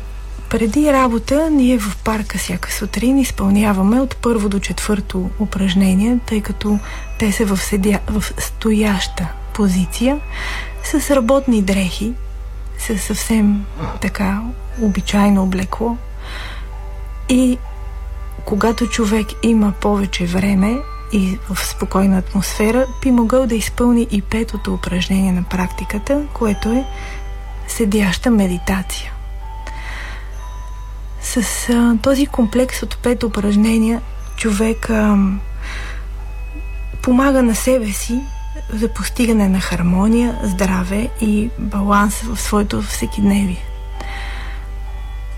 преди 0.50 0.92
работа 0.92 1.50
ние 1.50 1.78
в 1.78 1.96
парка 2.04 2.38
всяка 2.38 2.72
сутрин 2.72 3.18
изпълняваме 3.18 4.00
от 4.00 4.16
първо 4.16 4.49
до 4.49 4.61
четвърто 4.61 5.30
упражнение, 5.40 6.18
тъй 6.26 6.40
като 6.40 6.78
те 7.18 7.32
са 7.32 7.44
в, 7.44 7.56
седя, 7.56 7.99
в 8.08 8.25
стояща 8.38 9.28
позиция 9.54 10.20
с 10.84 11.11
работни 11.11 11.62
дрехи, 11.62 12.12
с 12.87 12.99
съвсем 12.99 13.65
така 14.01 14.43
обичайно 14.81 15.43
облекло. 15.43 15.97
И 17.29 17.59
когато 18.45 18.87
човек 18.87 19.27
има 19.43 19.73
повече 19.81 20.27
време 20.27 20.79
и 21.12 21.39
в 21.51 21.67
спокойна 21.67 22.19
атмосфера, 22.19 22.87
би 23.03 23.11
могъл 23.11 23.47
да 23.47 23.55
изпълни 23.55 24.07
и 24.11 24.23
петото 24.23 24.75
упражнение 24.75 25.33
на 25.33 25.43
практиката, 25.43 26.23
което 26.35 26.69
е 26.69 26.85
седяща 27.69 28.31
медитация. 28.31 29.12
С 31.21 31.69
а, 31.69 31.97
този 32.03 32.27
комплекс 32.27 32.83
от 32.83 32.99
пет 32.99 33.23
упражнения 33.23 34.01
човек 34.37 34.91
а, 34.91 35.17
помага 37.03 37.43
на 37.43 37.55
себе 37.55 37.93
си 37.93 38.21
за 38.73 38.88
постигане 38.88 39.49
на 39.49 39.61
хармония, 39.61 40.38
здраве 40.42 41.09
и 41.21 41.50
баланс 41.59 42.21
в 42.21 42.40
своето 42.40 42.82
всекидневие. 42.82 43.64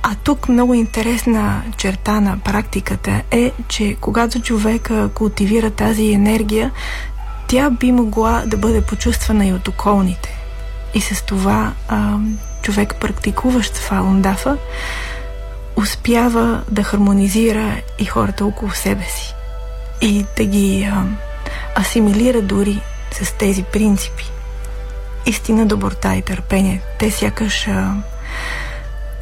А 0.02 0.14
тук 0.14 0.48
много 0.48 0.74
интересна 0.74 1.62
черта 1.76 2.20
на 2.20 2.38
практиката 2.38 3.22
е, 3.30 3.52
че 3.68 3.96
когато 4.00 4.40
човек 4.40 4.90
култивира 5.14 5.70
тази 5.70 6.12
енергия, 6.12 6.70
тя 7.48 7.70
би 7.70 7.92
могла 7.92 8.42
да 8.46 8.56
бъде 8.56 8.80
почувствана 8.80 9.46
и 9.46 9.52
от 9.52 9.68
околните. 9.68 10.38
И 10.94 11.00
с 11.00 11.22
това 11.22 11.72
а, 11.88 12.18
човек, 12.62 12.94
практикуващ 13.00 13.76
фалундафа, 13.76 14.56
успява 15.76 16.62
да 16.70 16.82
хармонизира 16.82 17.76
и 17.98 18.04
хората 18.04 18.46
около 18.46 18.70
себе 18.70 19.04
си 19.04 19.34
и 20.00 20.24
да 20.36 20.44
ги 20.44 20.90
а, 20.92 21.04
асимилира 21.80 22.42
дори 22.42 22.80
с 23.14 23.32
тези 23.32 23.62
принципи. 23.62 24.30
Истина, 25.26 25.66
доброта 25.66 26.14
и 26.14 26.22
търпение. 26.22 26.82
Те 26.98 27.10
сякаш 27.10 27.68
а, 27.68 27.94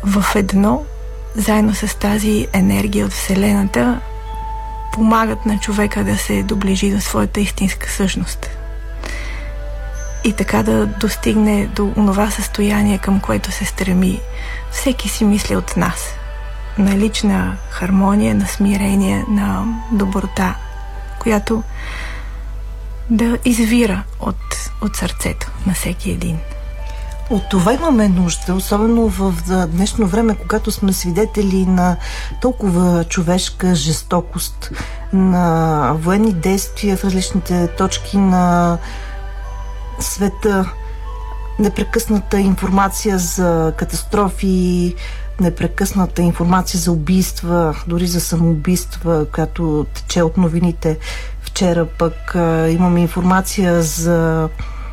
в 0.05 0.25
едно, 0.35 0.83
заедно 1.37 1.75
с 1.75 1.99
тази 1.99 2.47
енергия 2.53 3.07
от 3.07 3.13
Вселената, 3.13 4.01
помагат 4.93 5.47
на 5.47 5.59
човека 5.59 6.05
да 6.05 6.17
се 6.17 6.43
доближи 6.43 6.91
до 6.91 7.01
своята 7.01 7.41
истинска 7.41 7.91
същност. 7.91 8.51
И 10.25 10.33
така 10.33 10.63
да 10.63 10.87
достигне 10.87 11.67
до 11.67 11.93
това 11.97 12.31
състояние, 12.31 12.99
към 12.99 13.21
което 13.21 13.53
се 13.53 13.65
стреми 13.65 14.21
всеки 14.71 15.09
си 15.09 15.25
мисли 15.25 15.57
от 15.57 15.77
нас. 15.77 16.15
На 16.79 16.97
лична 16.99 17.57
хармония, 17.71 18.35
на 18.35 18.47
смирение, 18.47 19.25
на 19.29 19.65
доброта, 19.93 20.55
която 21.19 21.63
да 23.13 23.39
извира 23.45 24.05
от, 24.21 24.71
от 24.83 24.97
сърцето 24.97 25.51
на 25.67 25.75
всеки 25.75 26.11
един. 26.11 26.39
От 27.31 27.43
това 27.51 27.73
имаме 27.73 28.09
нужда, 28.09 28.55
особено 28.55 29.09
в 29.09 29.35
днешно 29.69 30.07
време, 30.07 30.35
когато 30.35 30.71
сме 30.71 30.93
свидетели 30.93 31.67
на 31.67 31.97
толкова 32.41 33.05
човешка 33.05 33.75
жестокост, 33.75 34.71
на 35.13 35.93
военни 35.99 36.33
действия 36.33 36.97
в 36.97 37.05
различните 37.05 37.69
точки 37.69 38.17
на 38.17 38.79
света, 39.99 40.73
непрекъсната 41.59 42.41
информация 42.41 43.19
за 43.19 43.73
катастрофи, 43.77 44.95
непрекъсната 45.41 46.23
информация 46.23 46.81
за 46.81 46.93
убийства, 46.93 47.77
дори 47.87 48.07
за 48.07 48.21
самоубийства, 48.21 49.27
която 49.33 49.87
тече 49.95 50.23
от 50.23 50.37
новините. 50.37 50.99
Вчера 51.53 51.87
пък 51.87 52.35
а, 52.35 52.69
имаме 52.69 53.01
информация 53.01 53.83
за 53.83 54.49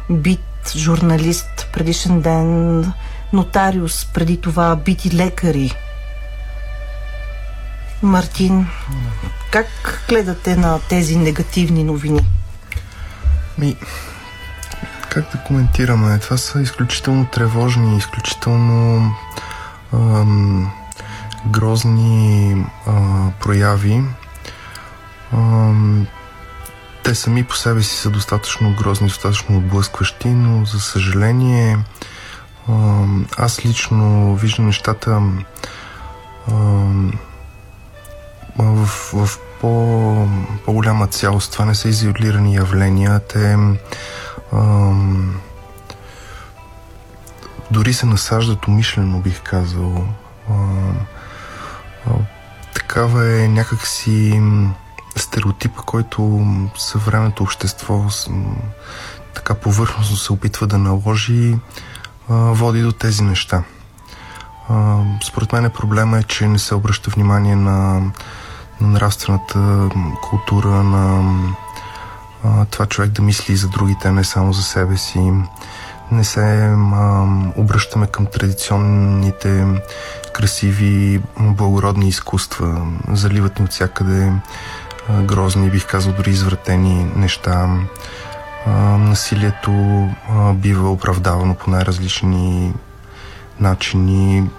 бит 0.10 0.72
журналист 0.76 1.70
предишен 1.74 2.22
ден, 2.22 2.94
нотариус, 3.34 4.06
преди 4.14 4.42
това 4.42 4.76
бити 4.76 5.16
лекари. 5.16 5.72
Мартин, 8.04 8.68
как 9.52 9.68
гледате 10.10 10.56
на 10.56 10.80
тези 10.90 11.16
негативни 11.16 11.84
новини? 11.84 12.22
Ми, 13.58 13.76
как 15.10 15.32
да 15.32 15.44
коментираме? 15.48 16.20
Това 16.20 16.38
са 16.38 16.62
изключително 16.62 17.26
тревожни, 17.26 17.98
изключително 17.98 19.12
ам, 19.94 20.72
грозни 21.48 22.66
а, 22.88 22.94
прояви. 23.40 24.04
Ам, 25.34 26.08
те 27.10 27.16
сами 27.16 27.44
по 27.44 27.56
себе 27.56 27.84
си 27.84 27.96
са 27.96 28.10
достатъчно 28.10 28.76
грозни, 28.76 29.08
достатъчно 29.08 29.58
отблъскващи, 29.58 30.28
но 30.28 30.66
за 30.66 30.80
съжаление 30.80 31.78
аз 33.38 33.66
лично 33.66 34.36
виждам 34.36 34.66
нещата 34.66 35.22
в, 38.58 38.86
в 39.14 39.30
по, 39.62 40.28
по-голяма 40.66 41.08
цялост. 41.08 41.52
Това 41.52 41.66
не 41.66 41.76
са 41.76 41.90
изолирани 41.90 42.56
явления. 42.56 43.20
Те 43.20 43.58
дори 47.72 47.94
се 47.94 48.06
насаждат 48.06 48.68
умишлено, 48.68 49.20
бих 49.20 49.42
казал. 49.44 50.08
такава 52.74 53.42
е 53.42 53.48
някакси 53.48 54.42
стереотипа, 55.22 55.82
който 55.82 56.46
съвременното 56.78 57.44
общество 57.44 58.06
така 59.34 59.54
повърхностно 59.54 60.18
се 60.18 60.34
опитва 60.34 60.68
да 60.68 60.78
наложи, 60.78 61.56
води 62.30 62.82
до 62.82 62.92
тези 62.92 63.24
неща. 63.24 63.64
Според 65.24 65.54
мен 65.54 65.72
проблема 65.72 66.20
е, 66.20 66.24
че 66.24 66.48
не 66.48 66.60
се 66.60 66.76
обръща 66.76 67.12
внимание 67.12 67.56
на, 67.56 68.02
на 68.82 68.88
нравствената 68.88 69.90
култура, 70.22 70.70
на 70.70 71.34
това 72.72 72.86
човек 72.86 73.12
да 73.12 73.22
мисли 73.22 73.54
и 73.54 73.58
за 73.58 73.68
другите, 73.68 74.12
не 74.12 74.24
само 74.24 74.54
за 74.54 74.64
себе 74.64 74.98
си. 74.98 75.32
Не 76.12 76.24
се 76.24 76.76
а, 76.94 77.26
обръщаме 77.56 78.08
към 78.08 78.26
традиционните 78.26 79.66
красиви, 80.34 81.22
благородни 81.40 82.08
изкуства. 82.08 82.88
Заливат 83.12 83.60
ни 83.60 83.66
от 83.66 83.72
всякъде 83.72 84.34
грозни, 85.24 85.70
бих 85.70 85.88
казал 85.88 86.14
дори 86.14 86.30
извратени 86.30 87.12
неща. 87.16 87.70
Насилието 89.00 89.72
бива 90.54 90.92
оправдавано 90.92 91.56
по 91.56 91.70
най-различни 91.70 92.74
начини. 93.60 94.50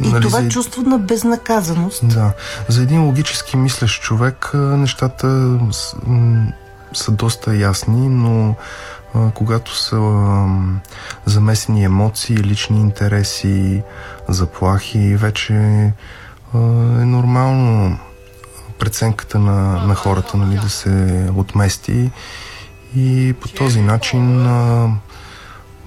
И 0.00 0.08
нали, 0.08 0.22
това 0.22 0.40
за... 0.40 0.48
чувство 0.48 0.82
на 0.82 0.98
безнаказаност. 0.98 2.08
Да. 2.08 2.32
За 2.68 2.82
един 2.82 3.04
логически 3.04 3.56
мислещ 3.56 4.02
човек 4.02 4.50
нещата 4.54 5.58
са, 5.72 5.96
са 6.94 7.10
доста 7.10 7.56
ясни, 7.56 8.08
но 8.08 8.54
а, 9.14 9.30
когато 9.30 9.76
са 9.76 9.96
а, 9.96 10.46
замесени 11.26 11.84
емоции, 11.84 12.36
лични 12.36 12.80
интереси, 12.80 13.82
заплахи, 14.28 15.16
вече 15.16 15.54
а, 15.54 16.58
е 17.00 17.04
нормално 17.04 17.98
преценката 18.78 19.38
на, 19.38 19.86
на 19.86 19.94
хората 19.94 20.36
нали, 20.36 20.58
да 20.58 20.68
се 20.68 21.26
отмести 21.36 22.10
и 22.96 23.34
по 23.40 23.48
този 23.48 23.80
начин 23.80 24.46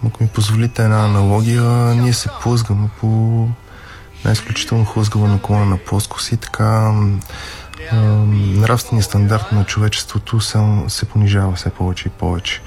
ако 0.07 0.23
ми 0.23 0.29
позволите 0.29 0.83
една 0.83 1.05
аналогия, 1.05 1.63
ние 1.95 2.13
се 2.13 2.29
плъзгаме 2.41 2.89
по 2.99 3.07
най-изключително 4.25 4.85
хлъзгава 4.85 5.27
наклона 5.27 5.65
на 5.65 5.77
плоскост 5.77 6.31
и 6.31 6.37
така 6.37 6.93
нравственият 7.91 9.05
стандарт 9.05 9.51
на 9.51 9.65
човечеството 9.65 10.39
се, 10.39 10.59
се 10.87 11.05
понижава 11.05 11.51
все 11.51 11.69
повече 11.69 12.07
и 12.07 12.11
повече. 12.11 12.61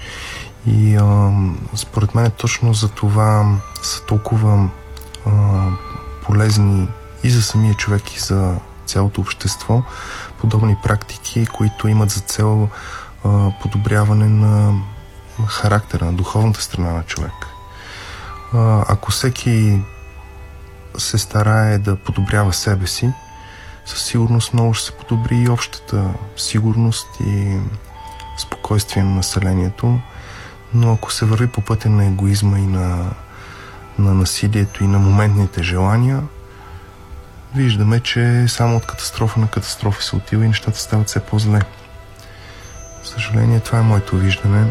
И 0.66 0.96
а, 0.96 1.32
според 1.74 2.14
мен 2.14 2.30
точно 2.30 2.74
за 2.74 2.88
това 2.88 3.58
са 3.82 4.04
толкова 4.04 4.68
а, 5.26 5.30
полезни 6.22 6.88
и 7.24 7.30
за 7.30 7.42
самия 7.42 7.74
човек, 7.74 8.16
и 8.16 8.18
за 8.18 8.54
цялото 8.90 9.20
общество 9.20 9.82
подобни 10.40 10.76
практики, 10.82 11.46
които 11.46 11.88
имат 11.88 12.10
за 12.10 12.20
цел 12.20 12.68
подобряване 13.62 14.28
на 14.28 14.82
характера, 15.46 16.04
на 16.04 16.12
духовната 16.12 16.62
страна 16.62 16.92
на 16.92 17.02
човек. 17.02 17.32
Ако 18.88 19.10
всеки 19.10 19.82
се 20.98 21.18
старае 21.18 21.78
да 21.78 21.96
подобрява 21.96 22.52
себе 22.52 22.86
си, 22.86 23.12
със 23.86 24.02
сигурност 24.02 24.54
много 24.54 24.74
ще 24.74 24.86
се 24.86 24.92
подобри 24.92 25.36
и 25.36 25.48
общата 25.48 26.04
сигурност 26.36 27.06
и 27.20 27.58
спокойствие 28.38 29.02
на 29.02 29.14
населението. 29.14 29.98
Но 30.74 30.92
ако 30.92 31.12
се 31.12 31.24
върви 31.24 31.46
по 31.46 31.60
пътя 31.60 31.88
на 31.88 32.04
егоизма 32.04 32.58
и 32.58 32.66
на, 32.66 33.10
на 33.98 34.14
насилието 34.14 34.84
и 34.84 34.86
на 34.86 34.98
моментните 34.98 35.62
желания, 35.62 36.22
виждаме, 37.54 38.00
че 38.00 38.44
само 38.48 38.76
от 38.76 38.86
катастрофа 38.86 39.40
на 39.40 39.48
катастрофа 39.48 40.02
се 40.02 40.16
отива 40.16 40.44
и 40.44 40.48
нещата 40.48 40.78
стават 40.78 41.08
все 41.08 41.20
по-зле. 41.20 41.60
Съжаление, 43.04 43.60
това 43.60 43.78
е 43.78 43.82
моето 43.82 44.16
виждане. 44.16 44.70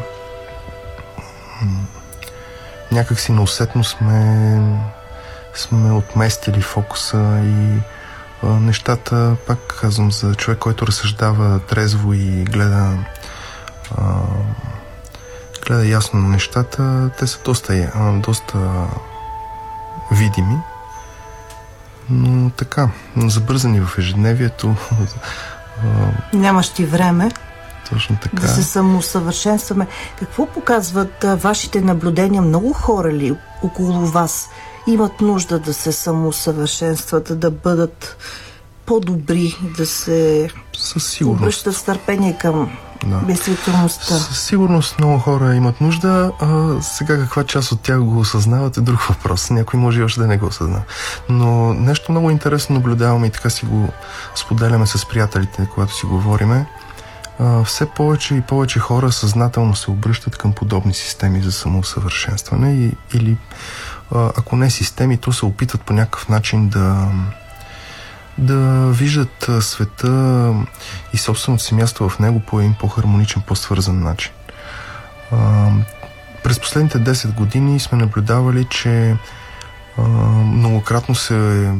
Някак 2.91 3.19
си 3.19 3.31
неусетно 3.31 3.83
сме, 3.83 4.61
сме 5.53 5.91
отместили 5.91 6.61
фокуса 6.61 7.41
и 7.43 7.79
а, 8.43 8.47
нещата, 8.47 9.35
пак 9.47 9.77
казвам, 9.81 10.11
за 10.11 10.35
човек, 10.35 10.59
който 10.59 10.87
разсъждава 10.87 11.59
трезво 11.59 12.13
и 12.13 12.43
гледа 12.43 12.97
а, 13.97 14.03
гледа 15.67 15.85
ясно 15.85 16.19
на 16.19 16.29
нещата, 16.29 17.09
те 17.17 17.27
са 17.27 17.39
доста, 17.43 17.91
доста 18.23 18.87
видими 20.11 20.55
но 22.09 22.49
така, 22.49 22.89
забързани 23.17 23.81
в 23.81 23.97
ежедневието. 23.97 24.75
Нямаш 26.33 26.69
ти 26.69 26.85
време. 26.85 27.31
Точно 27.89 28.17
така. 28.21 28.41
Да 28.41 28.47
се 28.47 28.63
самосъвършенстваме. 28.63 29.87
Какво 30.19 30.45
показват 30.45 31.23
а, 31.23 31.35
вашите 31.35 31.81
наблюдения? 31.81 32.41
Много 32.41 32.73
хора 32.73 33.13
ли 33.13 33.37
около 33.63 34.05
вас 34.05 34.49
имат 34.87 35.21
нужда 35.21 35.59
да 35.59 35.73
се 35.73 35.91
самоусъвършенстват, 35.91 37.39
да 37.39 37.51
бъдат 37.51 38.17
по-добри, 38.85 39.57
да 39.77 39.85
се 39.85 40.49
Със 40.77 41.07
сигурност. 41.07 41.41
обръщат 41.41 41.75
с 41.75 41.83
търпение 41.83 42.37
към 42.37 42.77
Да. 43.05 43.17
действителността. 43.17 44.13
Със 44.15 44.41
сигурност 44.41 44.99
много 44.99 45.19
хора 45.19 45.55
имат 45.55 45.81
нужда. 45.81 46.31
А 46.39 46.81
сега 46.81 47.17
каква 47.17 47.43
част 47.43 47.71
от 47.71 47.81
тях 47.81 47.99
го 47.99 48.19
осъзнават 48.19 48.77
е 48.77 48.81
друг 48.81 49.01
въпрос. 49.01 49.49
Някой 49.49 49.79
може 49.79 49.99
и 49.99 50.03
още 50.03 50.19
да 50.19 50.27
не 50.27 50.37
го 50.37 50.45
осъзна. 50.45 50.81
Но 51.29 51.73
нещо 51.73 52.11
много 52.11 52.31
интересно 52.31 52.75
наблюдаваме 52.75 53.27
и 53.27 53.29
така 53.29 53.49
си 53.49 53.65
го 53.65 53.89
споделяме 54.35 54.87
с 54.87 55.05
приятелите, 55.05 55.67
когато 55.73 55.95
си 55.95 56.05
говориме. 56.05 56.65
А, 57.39 57.63
все 57.63 57.85
повече 57.85 58.35
и 58.35 58.41
повече 58.41 58.79
хора 58.79 59.11
съзнателно 59.11 59.75
се 59.75 59.91
обръщат 59.91 60.37
към 60.37 60.53
подобни 60.53 60.93
системи 60.93 61.41
за 61.41 61.51
самоусъвършенстване 61.51 62.73
и, 62.73 63.17
или 63.17 63.37
ако 64.11 64.55
не 64.55 64.69
системи, 64.69 65.17
то 65.17 65.33
се 65.33 65.45
опитват 65.45 65.81
по 65.81 65.93
някакъв 65.93 66.29
начин 66.29 66.69
да 66.69 67.07
да 68.39 68.91
виждат 68.91 69.49
света 69.59 70.53
и 71.13 71.17
собственото 71.17 71.63
си 71.63 71.75
място 71.75 72.09
в 72.09 72.19
него 72.19 72.39
по 72.39 72.59
един 72.59 72.75
по-хармоничен, 72.79 73.41
по-свързан 73.41 73.99
начин. 73.99 74.31
През 76.43 76.59
последните 76.59 76.97
10 76.97 77.33
години 77.33 77.79
сме 77.79 77.97
наблюдавали, 77.97 78.65
че 78.65 79.15
многократно 80.43 81.15
се 81.15 81.65
е 81.65 81.71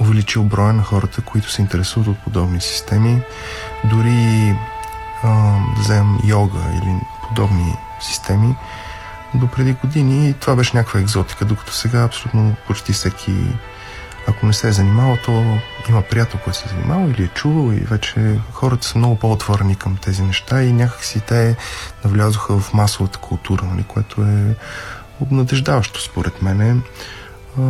увеличил 0.00 0.44
броя 0.44 0.72
на 0.72 0.82
хората, 0.82 1.22
които 1.22 1.50
се 1.50 1.62
интересуват 1.62 2.08
от 2.08 2.18
подобни 2.24 2.60
системи. 2.60 3.22
Дори 3.84 4.56
а, 5.22 5.28
да 5.76 5.80
вземем 5.80 6.18
йога 6.24 6.60
или 6.72 7.00
подобни 7.28 7.76
системи, 8.00 8.56
до 9.34 9.46
преди 9.46 9.72
години 9.72 10.34
това 10.40 10.56
беше 10.56 10.76
някаква 10.76 11.00
екзотика, 11.00 11.44
докато 11.44 11.72
сега 11.72 12.02
абсолютно 12.02 12.56
почти 12.66 12.92
всеки 12.92 13.32
ако 14.28 14.46
не 14.46 14.52
се 14.52 14.68
е 14.68 14.72
занимавал, 14.72 15.16
то 15.24 15.58
има 15.88 16.02
приятел, 16.02 16.40
който 16.44 16.58
се 16.58 16.64
е 16.66 16.68
занимавал 16.68 17.08
или 17.08 17.24
е 17.24 17.28
чувал 17.28 17.72
и 17.72 17.76
вече 17.76 18.40
хората 18.52 18.86
са 18.86 18.98
много 18.98 19.16
по-отворени 19.16 19.76
към 19.76 19.96
тези 19.96 20.22
неща 20.22 20.62
и 20.62 20.72
някакси 20.72 21.20
те 21.20 21.56
навлязоха 22.04 22.58
в 22.58 22.74
масовата 22.74 23.18
култура, 23.18 23.64
нали, 23.64 23.84
което 23.88 24.22
е 24.22 24.56
обнадеждаващо 25.20 26.02
според 26.02 26.42
мен. 26.42 26.82
А, 27.60 27.62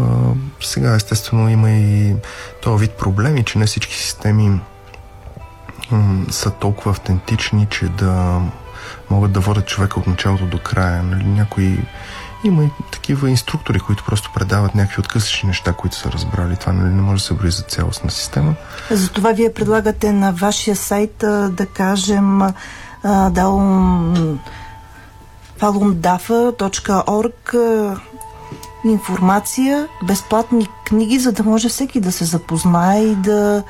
сега 0.60 0.94
естествено 0.94 1.48
има 1.48 1.70
и 1.70 2.14
този 2.62 2.80
вид 2.80 2.92
проблеми, 2.92 3.44
че 3.44 3.58
не 3.58 3.66
всички 3.66 3.94
системи 3.94 4.60
м- 5.90 6.24
са 6.30 6.50
толкова 6.50 6.90
автентични, 6.90 7.66
че 7.70 7.88
да 7.88 8.40
могат 9.10 9.32
да 9.32 9.40
водят 9.40 9.66
човека 9.66 10.00
от 10.00 10.06
началото 10.06 10.46
до 10.46 10.58
края. 10.58 11.02
Нали, 11.02 11.24
някои 11.24 11.78
има 12.44 12.64
и 12.64 12.70
такива 12.92 13.30
инструктори, 13.30 13.80
които 13.80 14.04
просто 14.04 14.30
предават 14.34 14.74
някакви 14.74 15.00
откъсъчни 15.00 15.46
неща, 15.46 15.72
които 15.72 15.96
са 15.96 16.12
разбрали. 16.12 16.56
Това 16.56 16.72
нали, 16.72 16.94
не 16.94 17.02
може 17.02 17.22
да 17.22 17.26
се 17.26 17.34
брои 17.34 17.50
за 17.50 17.62
цялостна 17.62 18.10
система. 18.10 18.54
Затова 18.90 19.32
вие 19.32 19.52
предлагате 19.52 20.12
на 20.12 20.32
вашия 20.32 20.76
сайт 20.76 21.16
да 21.50 21.66
кажем 21.74 22.42
а, 22.42 23.30
информация, 28.84 29.88
безплатни 30.02 30.68
книги, 30.86 31.18
за 31.18 31.32
да 31.32 31.42
може 31.42 31.68
всеки 31.68 32.00
да 32.00 32.12
се 32.12 32.24
запознае 32.24 33.00
и 33.04 33.14
да 33.14 33.62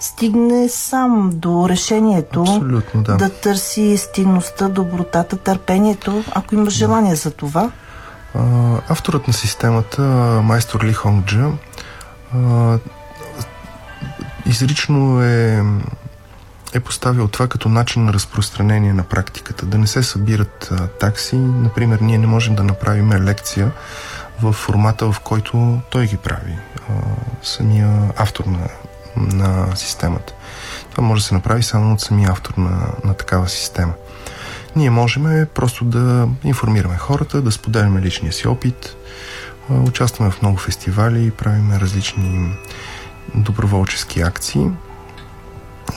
стигне 0.00 0.68
сам 0.68 1.30
до 1.34 1.68
решението, 1.68 2.40
Абсолютно, 2.40 3.02
да. 3.02 3.16
да 3.16 3.28
търси 3.28 3.82
истинността, 3.82 4.68
добротата, 4.68 5.36
търпението, 5.36 6.24
ако 6.32 6.54
има 6.54 6.70
желание 6.70 7.14
за 7.14 7.30
това. 7.30 7.70
Авторът 8.88 9.26
на 9.26 9.32
системата, 9.32 10.02
майстор 10.44 10.84
Ли 10.84 10.92
Хонгджа, 10.92 11.50
а, 12.34 12.78
изрично 14.46 15.22
е, 15.22 15.62
е 16.74 16.80
поставил 16.80 17.28
това 17.28 17.48
като 17.48 17.68
начин 17.68 18.04
на 18.04 18.12
разпространение 18.12 18.92
на 18.92 19.02
практиката. 19.02 19.66
Да 19.66 19.78
не 19.78 19.86
се 19.86 20.02
събират 20.02 20.68
а, 20.72 20.86
такси. 20.86 21.36
Например, 21.36 21.98
ние 22.00 22.18
не 22.18 22.26
можем 22.26 22.54
да 22.54 22.64
направим 22.64 23.12
лекция 23.12 23.72
в 24.42 24.52
формата, 24.52 25.12
в 25.12 25.20
който 25.20 25.80
той 25.90 26.06
ги 26.06 26.16
прави. 26.16 26.58
А, 26.88 26.92
самия 27.42 28.12
автор 28.16 28.44
на, 28.44 28.68
на 29.16 29.76
системата. 29.76 30.32
Това 30.90 31.04
може 31.04 31.22
да 31.22 31.28
се 31.28 31.34
направи 31.34 31.62
само 31.62 31.94
от 31.94 32.00
самия 32.00 32.30
автор 32.30 32.54
на, 32.56 32.92
на 33.04 33.14
такава 33.14 33.48
система. 33.48 33.92
Ние 34.78 34.90
можем 34.90 35.46
просто 35.54 35.84
да 35.84 36.28
информираме 36.44 36.96
хората, 36.96 37.42
да 37.42 37.52
споделяме 37.52 38.00
личния 38.00 38.32
си 38.32 38.48
опит, 38.48 38.96
участваме 39.70 40.30
в 40.30 40.42
много 40.42 40.58
фестивали, 40.58 41.30
правим 41.30 41.72
различни 41.72 42.56
доброволчески 43.34 44.20
акции, 44.20 44.66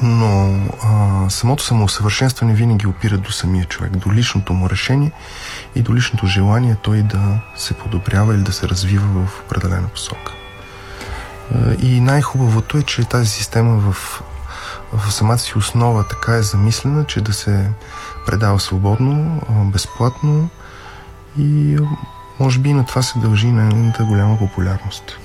но 0.01 0.59
а, 0.83 1.29
самото 1.29 1.63
самоусъвършенстване 1.63 2.53
винаги 2.53 2.87
опира 2.87 3.17
до 3.17 3.31
самия 3.31 3.65
човек, 3.65 3.91
до 3.91 4.13
личното 4.13 4.53
му 4.53 4.69
решение 4.69 5.11
и 5.75 5.81
до 5.81 5.95
личното 5.95 6.27
желание 6.27 6.75
той 6.81 7.01
да 7.01 7.39
се 7.55 7.73
подобрява 7.73 8.33
или 8.35 8.41
да 8.41 8.53
се 8.53 8.69
развива 8.69 9.25
в 9.25 9.41
определена 9.45 9.87
посока. 9.87 10.33
И 11.81 12.01
най-хубавото 12.01 12.77
е, 12.77 12.83
че 12.83 13.03
тази 13.03 13.29
система 13.29 13.77
в, 13.77 14.21
в 14.93 15.11
самата 15.11 15.37
си 15.37 15.57
основа 15.57 16.07
така 16.07 16.35
е 16.35 16.43
замислена, 16.43 17.05
че 17.05 17.21
да 17.21 17.33
се 17.33 17.69
предава 18.25 18.59
свободно, 18.59 19.41
безплатно 19.73 20.49
и 21.39 21.77
може 22.39 22.59
би 22.59 22.73
на 22.73 22.85
това 22.85 23.01
се 23.01 23.19
дължи 23.19 23.47
нейната 23.47 24.03
голяма 24.03 24.37
популярност. 24.37 25.17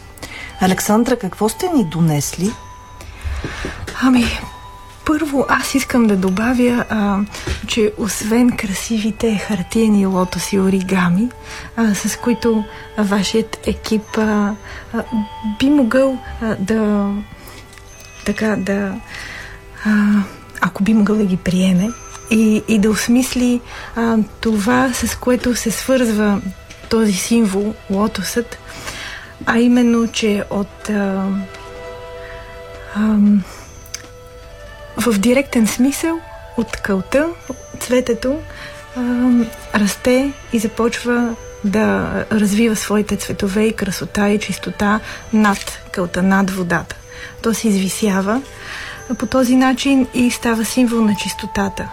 Александра, 0.60 1.18
какво 1.18 1.48
сте 1.48 1.68
ни 1.68 1.84
донесли? 1.84 2.50
Ами, 4.02 4.24
първо 5.06 5.46
аз 5.48 5.74
искам 5.74 6.06
да 6.06 6.16
добавя, 6.16 6.84
а, 6.88 7.18
че 7.66 7.92
освен 7.98 8.56
красивите 8.56 9.38
хартиени 9.38 10.06
лотоси 10.06 10.58
оригами, 10.58 11.28
а, 11.76 11.94
с 11.94 12.16
които 12.16 12.64
а, 12.96 13.02
вашият 13.02 13.58
екип 13.66 14.18
а, 14.18 14.54
а, 14.94 15.02
би 15.58 15.70
могъл 15.70 16.18
а, 16.42 16.56
да 16.58 17.10
така 18.26 18.56
да 18.56 18.94
а, 19.84 20.22
ако 20.60 20.82
би 20.82 20.94
могъл 20.94 21.16
да 21.16 21.24
ги 21.24 21.36
приеме 21.36 21.88
и, 22.30 22.62
и 22.68 22.78
да 22.78 22.90
осмисли 22.90 23.60
а, 23.96 24.18
това, 24.40 24.92
с 24.92 25.18
което 25.18 25.54
се 25.54 25.70
свързва 25.70 26.40
този 26.88 27.12
символ, 27.12 27.74
лотосът, 27.90 28.58
а 29.46 29.58
именно, 29.58 30.08
че 30.08 30.44
от 30.50 30.90
а, 30.90 31.28
ам, 32.96 33.42
в 34.96 35.18
директен 35.18 35.66
смисъл 35.66 36.20
от 36.56 36.76
кълта, 36.76 37.28
цветето 37.80 38.38
ам, 38.96 39.46
расте 39.74 40.32
и 40.52 40.58
започва 40.58 41.34
да 41.64 42.10
развива 42.32 42.76
своите 42.76 43.16
цветове 43.16 43.64
и 43.64 43.72
красота 43.72 44.28
и 44.28 44.38
чистота 44.38 45.00
над 45.32 45.80
кълта, 45.92 46.22
над 46.22 46.50
водата. 46.50 46.96
То 47.42 47.54
се 47.54 47.68
извисява 47.68 48.42
по 49.18 49.26
този 49.26 49.56
начин 49.56 50.06
и 50.14 50.30
става 50.30 50.64
символ 50.64 51.00
на 51.00 51.16
чистотата. 51.16 51.88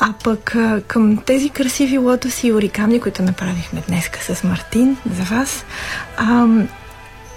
А 0.00 0.12
пък 0.24 0.54
а, 0.54 0.82
към 0.86 1.16
тези 1.16 1.50
красиви 1.50 1.98
лотоси 1.98 2.46
и 2.46 2.52
ориками, 2.52 3.00
които 3.00 3.22
направихме 3.22 3.82
днес 3.88 4.10
с 4.20 4.44
Мартин 4.44 4.96
за 5.16 5.22
вас, 5.22 5.64
ам, 6.16 6.68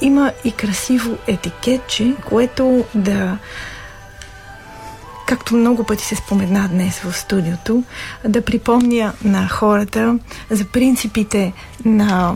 има 0.01 0.31
и 0.43 0.51
красиво 0.51 1.17
етикетче, 1.27 2.13
което 2.25 2.85
да 2.95 3.37
както 5.27 5.55
много 5.55 5.83
пъти 5.83 6.05
се 6.05 6.15
спомена 6.15 6.69
днес 6.71 6.99
в 6.99 7.13
студиото, 7.13 7.83
да 8.27 8.41
припомня 8.41 9.13
на 9.23 9.49
хората 9.49 10.19
за 10.49 10.65
принципите 10.65 11.53
на, 11.85 12.35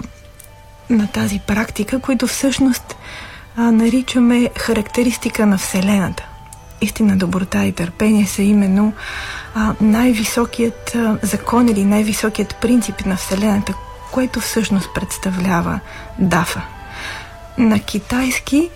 на 0.89 1.07
тази 1.07 1.39
практика, 1.47 1.99
които 1.99 2.27
всъщност 2.27 2.95
а, 3.55 3.71
наричаме 3.71 4.49
характеристика 4.57 5.45
на 5.45 5.57
Вселената. 5.57 6.27
Истина, 6.81 7.17
доброта 7.17 7.65
и 7.65 7.71
търпение 7.71 8.25
са 8.25 8.41
именно 8.41 8.93
най-високият 9.81 10.97
закон 11.21 11.67
или 11.69 11.85
най-високият 11.85 12.55
принцип 12.61 13.05
на 13.05 13.15
Вселената, 13.15 13.73
което 14.11 14.39
всъщност 14.39 14.89
представлява 14.95 15.79
Дафа. 16.19 16.61
На 17.57 17.79
китайски 17.79 18.69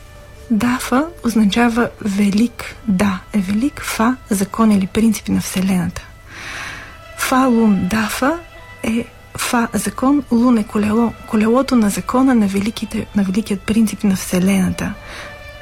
Дафа 0.51 1.05
означава 1.25 1.89
велик 2.01 2.75
да, 2.87 3.19
е 3.33 3.37
велик 3.37 3.81
фа, 3.83 4.15
закон 4.29 4.71
или 4.71 4.87
принцип 4.87 5.29
на 5.29 5.41
Вселената. 5.41 6.01
Фалун 7.17 7.87
Дафа 7.87 8.39
е 8.83 9.05
фа 9.37 9.67
закон, 9.73 10.23
лун 10.31 10.57
е 10.57 10.63
колело, 10.63 11.13
колелото 11.27 11.75
на 11.75 11.89
закона 11.89 12.35
на, 12.35 12.47
великите, 12.47 13.05
на 13.15 13.23
великият 13.23 13.61
принцип 13.61 14.03
на 14.03 14.15
Вселената. 14.15 14.93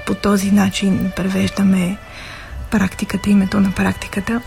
По 0.05 0.15
този 0.15 0.51
начин 0.51 1.11
превеждаме 1.15 1.97
практиката, 2.71 3.29
името 3.29 3.59
на 3.59 3.71
практиката. 3.71 4.41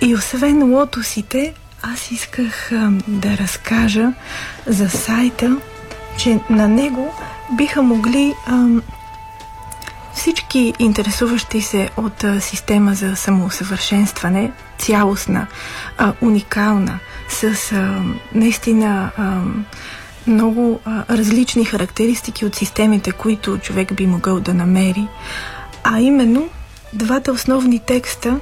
И 0.00 0.14
освен 0.14 0.72
лотосите, 0.72 1.54
аз 1.82 2.10
исках 2.10 2.72
а, 2.72 2.92
да 3.08 3.38
разкажа 3.38 4.12
за 4.66 4.90
сайта 4.90 5.56
че 6.16 6.40
на 6.50 6.68
него 6.68 7.14
биха 7.52 7.82
могли 7.82 8.34
ам, 8.46 8.82
всички 10.14 10.74
интересуващи 10.78 11.60
се 11.60 11.90
от 11.96 12.24
а, 12.24 12.40
система 12.40 12.94
за 12.94 13.16
самоусъвършенстване, 13.16 14.52
цялостна, 14.78 15.46
а, 15.98 16.12
уникална, 16.20 16.98
с 17.28 17.72
а, 17.72 18.02
наистина 18.34 19.10
а, 19.16 19.40
много 20.26 20.80
а, 20.84 21.16
различни 21.16 21.64
характеристики 21.64 22.44
от 22.44 22.54
системите, 22.54 23.12
които 23.12 23.58
човек 23.58 23.94
би 23.94 24.06
могъл 24.06 24.40
да 24.40 24.54
намери, 24.54 25.08
а 25.84 26.00
именно 26.00 26.48
двата 26.96 27.32
основни 27.32 27.78
текста 27.78 28.40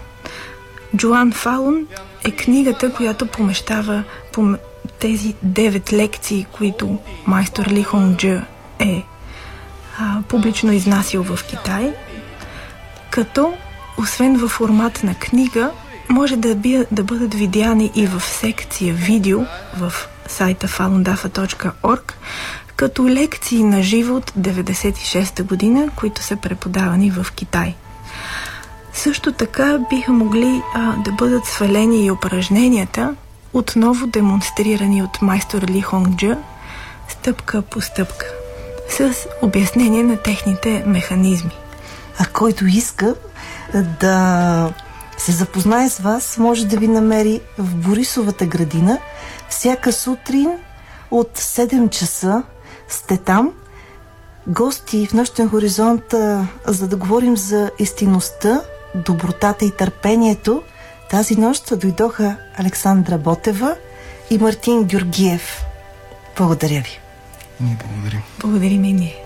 Джоан 0.96 1.32
Фалун 1.32 1.86
е 2.24 2.30
книгата, 2.30 2.92
която 2.92 3.26
помещава 3.26 4.04
пом... 4.32 4.56
тези 4.98 5.34
девет 5.42 5.92
лекции, 5.92 6.46
които 6.52 6.98
майстор 7.26 7.66
Ли 7.66 7.82
Хонг 7.82 8.24
е 8.78 9.04
а, 9.98 10.22
публично 10.28 10.72
изнасил 10.72 11.22
в 11.22 11.44
Китай, 11.44 11.94
като 13.10 13.54
освен 13.98 14.36
във 14.36 14.50
формат 14.50 15.02
на 15.04 15.14
книга, 15.14 15.70
може 16.08 16.36
да, 16.36 16.54
би, 16.54 16.84
да 16.92 17.04
бъдат 17.04 17.34
видяни 17.34 17.90
и 17.94 18.06
в 18.06 18.20
секция 18.20 18.94
видео 18.94 19.40
в 19.76 19.92
сайта 20.26 20.68
falundafa.org, 20.68 22.12
като 22.76 23.08
лекции 23.08 23.62
на 23.62 23.82
живо 23.82 24.16
от 24.16 24.30
96-та 24.30 25.42
година, 25.42 25.88
които 25.96 26.22
са 26.22 26.36
преподавани 26.36 27.10
в 27.10 27.26
Китай. 27.34 27.74
Също 28.94 29.32
така 29.32 29.78
биха 29.90 30.12
могли 30.12 30.62
а, 30.74 30.96
да 30.96 31.12
бъдат 31.12 31.46
свалени 31.46 32.06
и 32.06 32.10
упражненията, 32.10 33.14
отново 33.52 34.06
демонстрирани 34.06 35.02
от 35.02 35.22
майстор 35.22 35.62
Ли 35.62 35.80
Хонгджа, 35.80 36.38
стъпка 37.08 37.62
по 37.62 37.80
стъпка 37.80 38.26
с 38.88 39.14
обяснение 39.42 40.02
на 40.02 40.16
техните 40.16 40.84
механизми. 40.86 41.50
А 42.18 42.26
който 42.26 42.66
иска 42.66 43.14
да 44.00 44.72
се 45.16 45.32
запознае 45.32 45.88
с 45.88 45.98
вас, 45.98 46.38
може 46.38 46.66
да 46.66 46.76
ви 46.76 46.88
намери 46.88 47.40
в 47.58 47.74
Борисовата 47.74 48.46
градина 48.46 48.98
всяка 49.48 49.92
сутрин 49.92 50.50
от 51.10 51.38
7 51.38 51.90
часа 51.90 52.42
сте 52.88 53.16
там. 53.16 53.52
Гости 54.46 55.06
в 55.06 55.12
нощен 55.12 55.48
хоризонт, 55.50 56.14
за 56.66 56.88
да 56.88 56.96
говорим 56.96 57.36
за 57.36 57.70
истинността, 57.78 58.60
добротата 58.94 59.64
и 59.64 59.70
търпението. 59.70 60.62
Тази 61.10 61.36
нощ 61.36 61.78
дойдоха 61.78 62.36
Александра 62.56 63.18
Ботева 63.18 63.76
и 64.30 64.38
Мартин 64.38 64.84
Георгиев. 64.84 65.64
Благодаря 66.36 66.80
ви. 66.80 67.00
Ние 67.60 67.76
благодарим. 67.84 68.22
Благодарим 68.40 68.84
и 68.84 68.92
ние. 68.92 69.23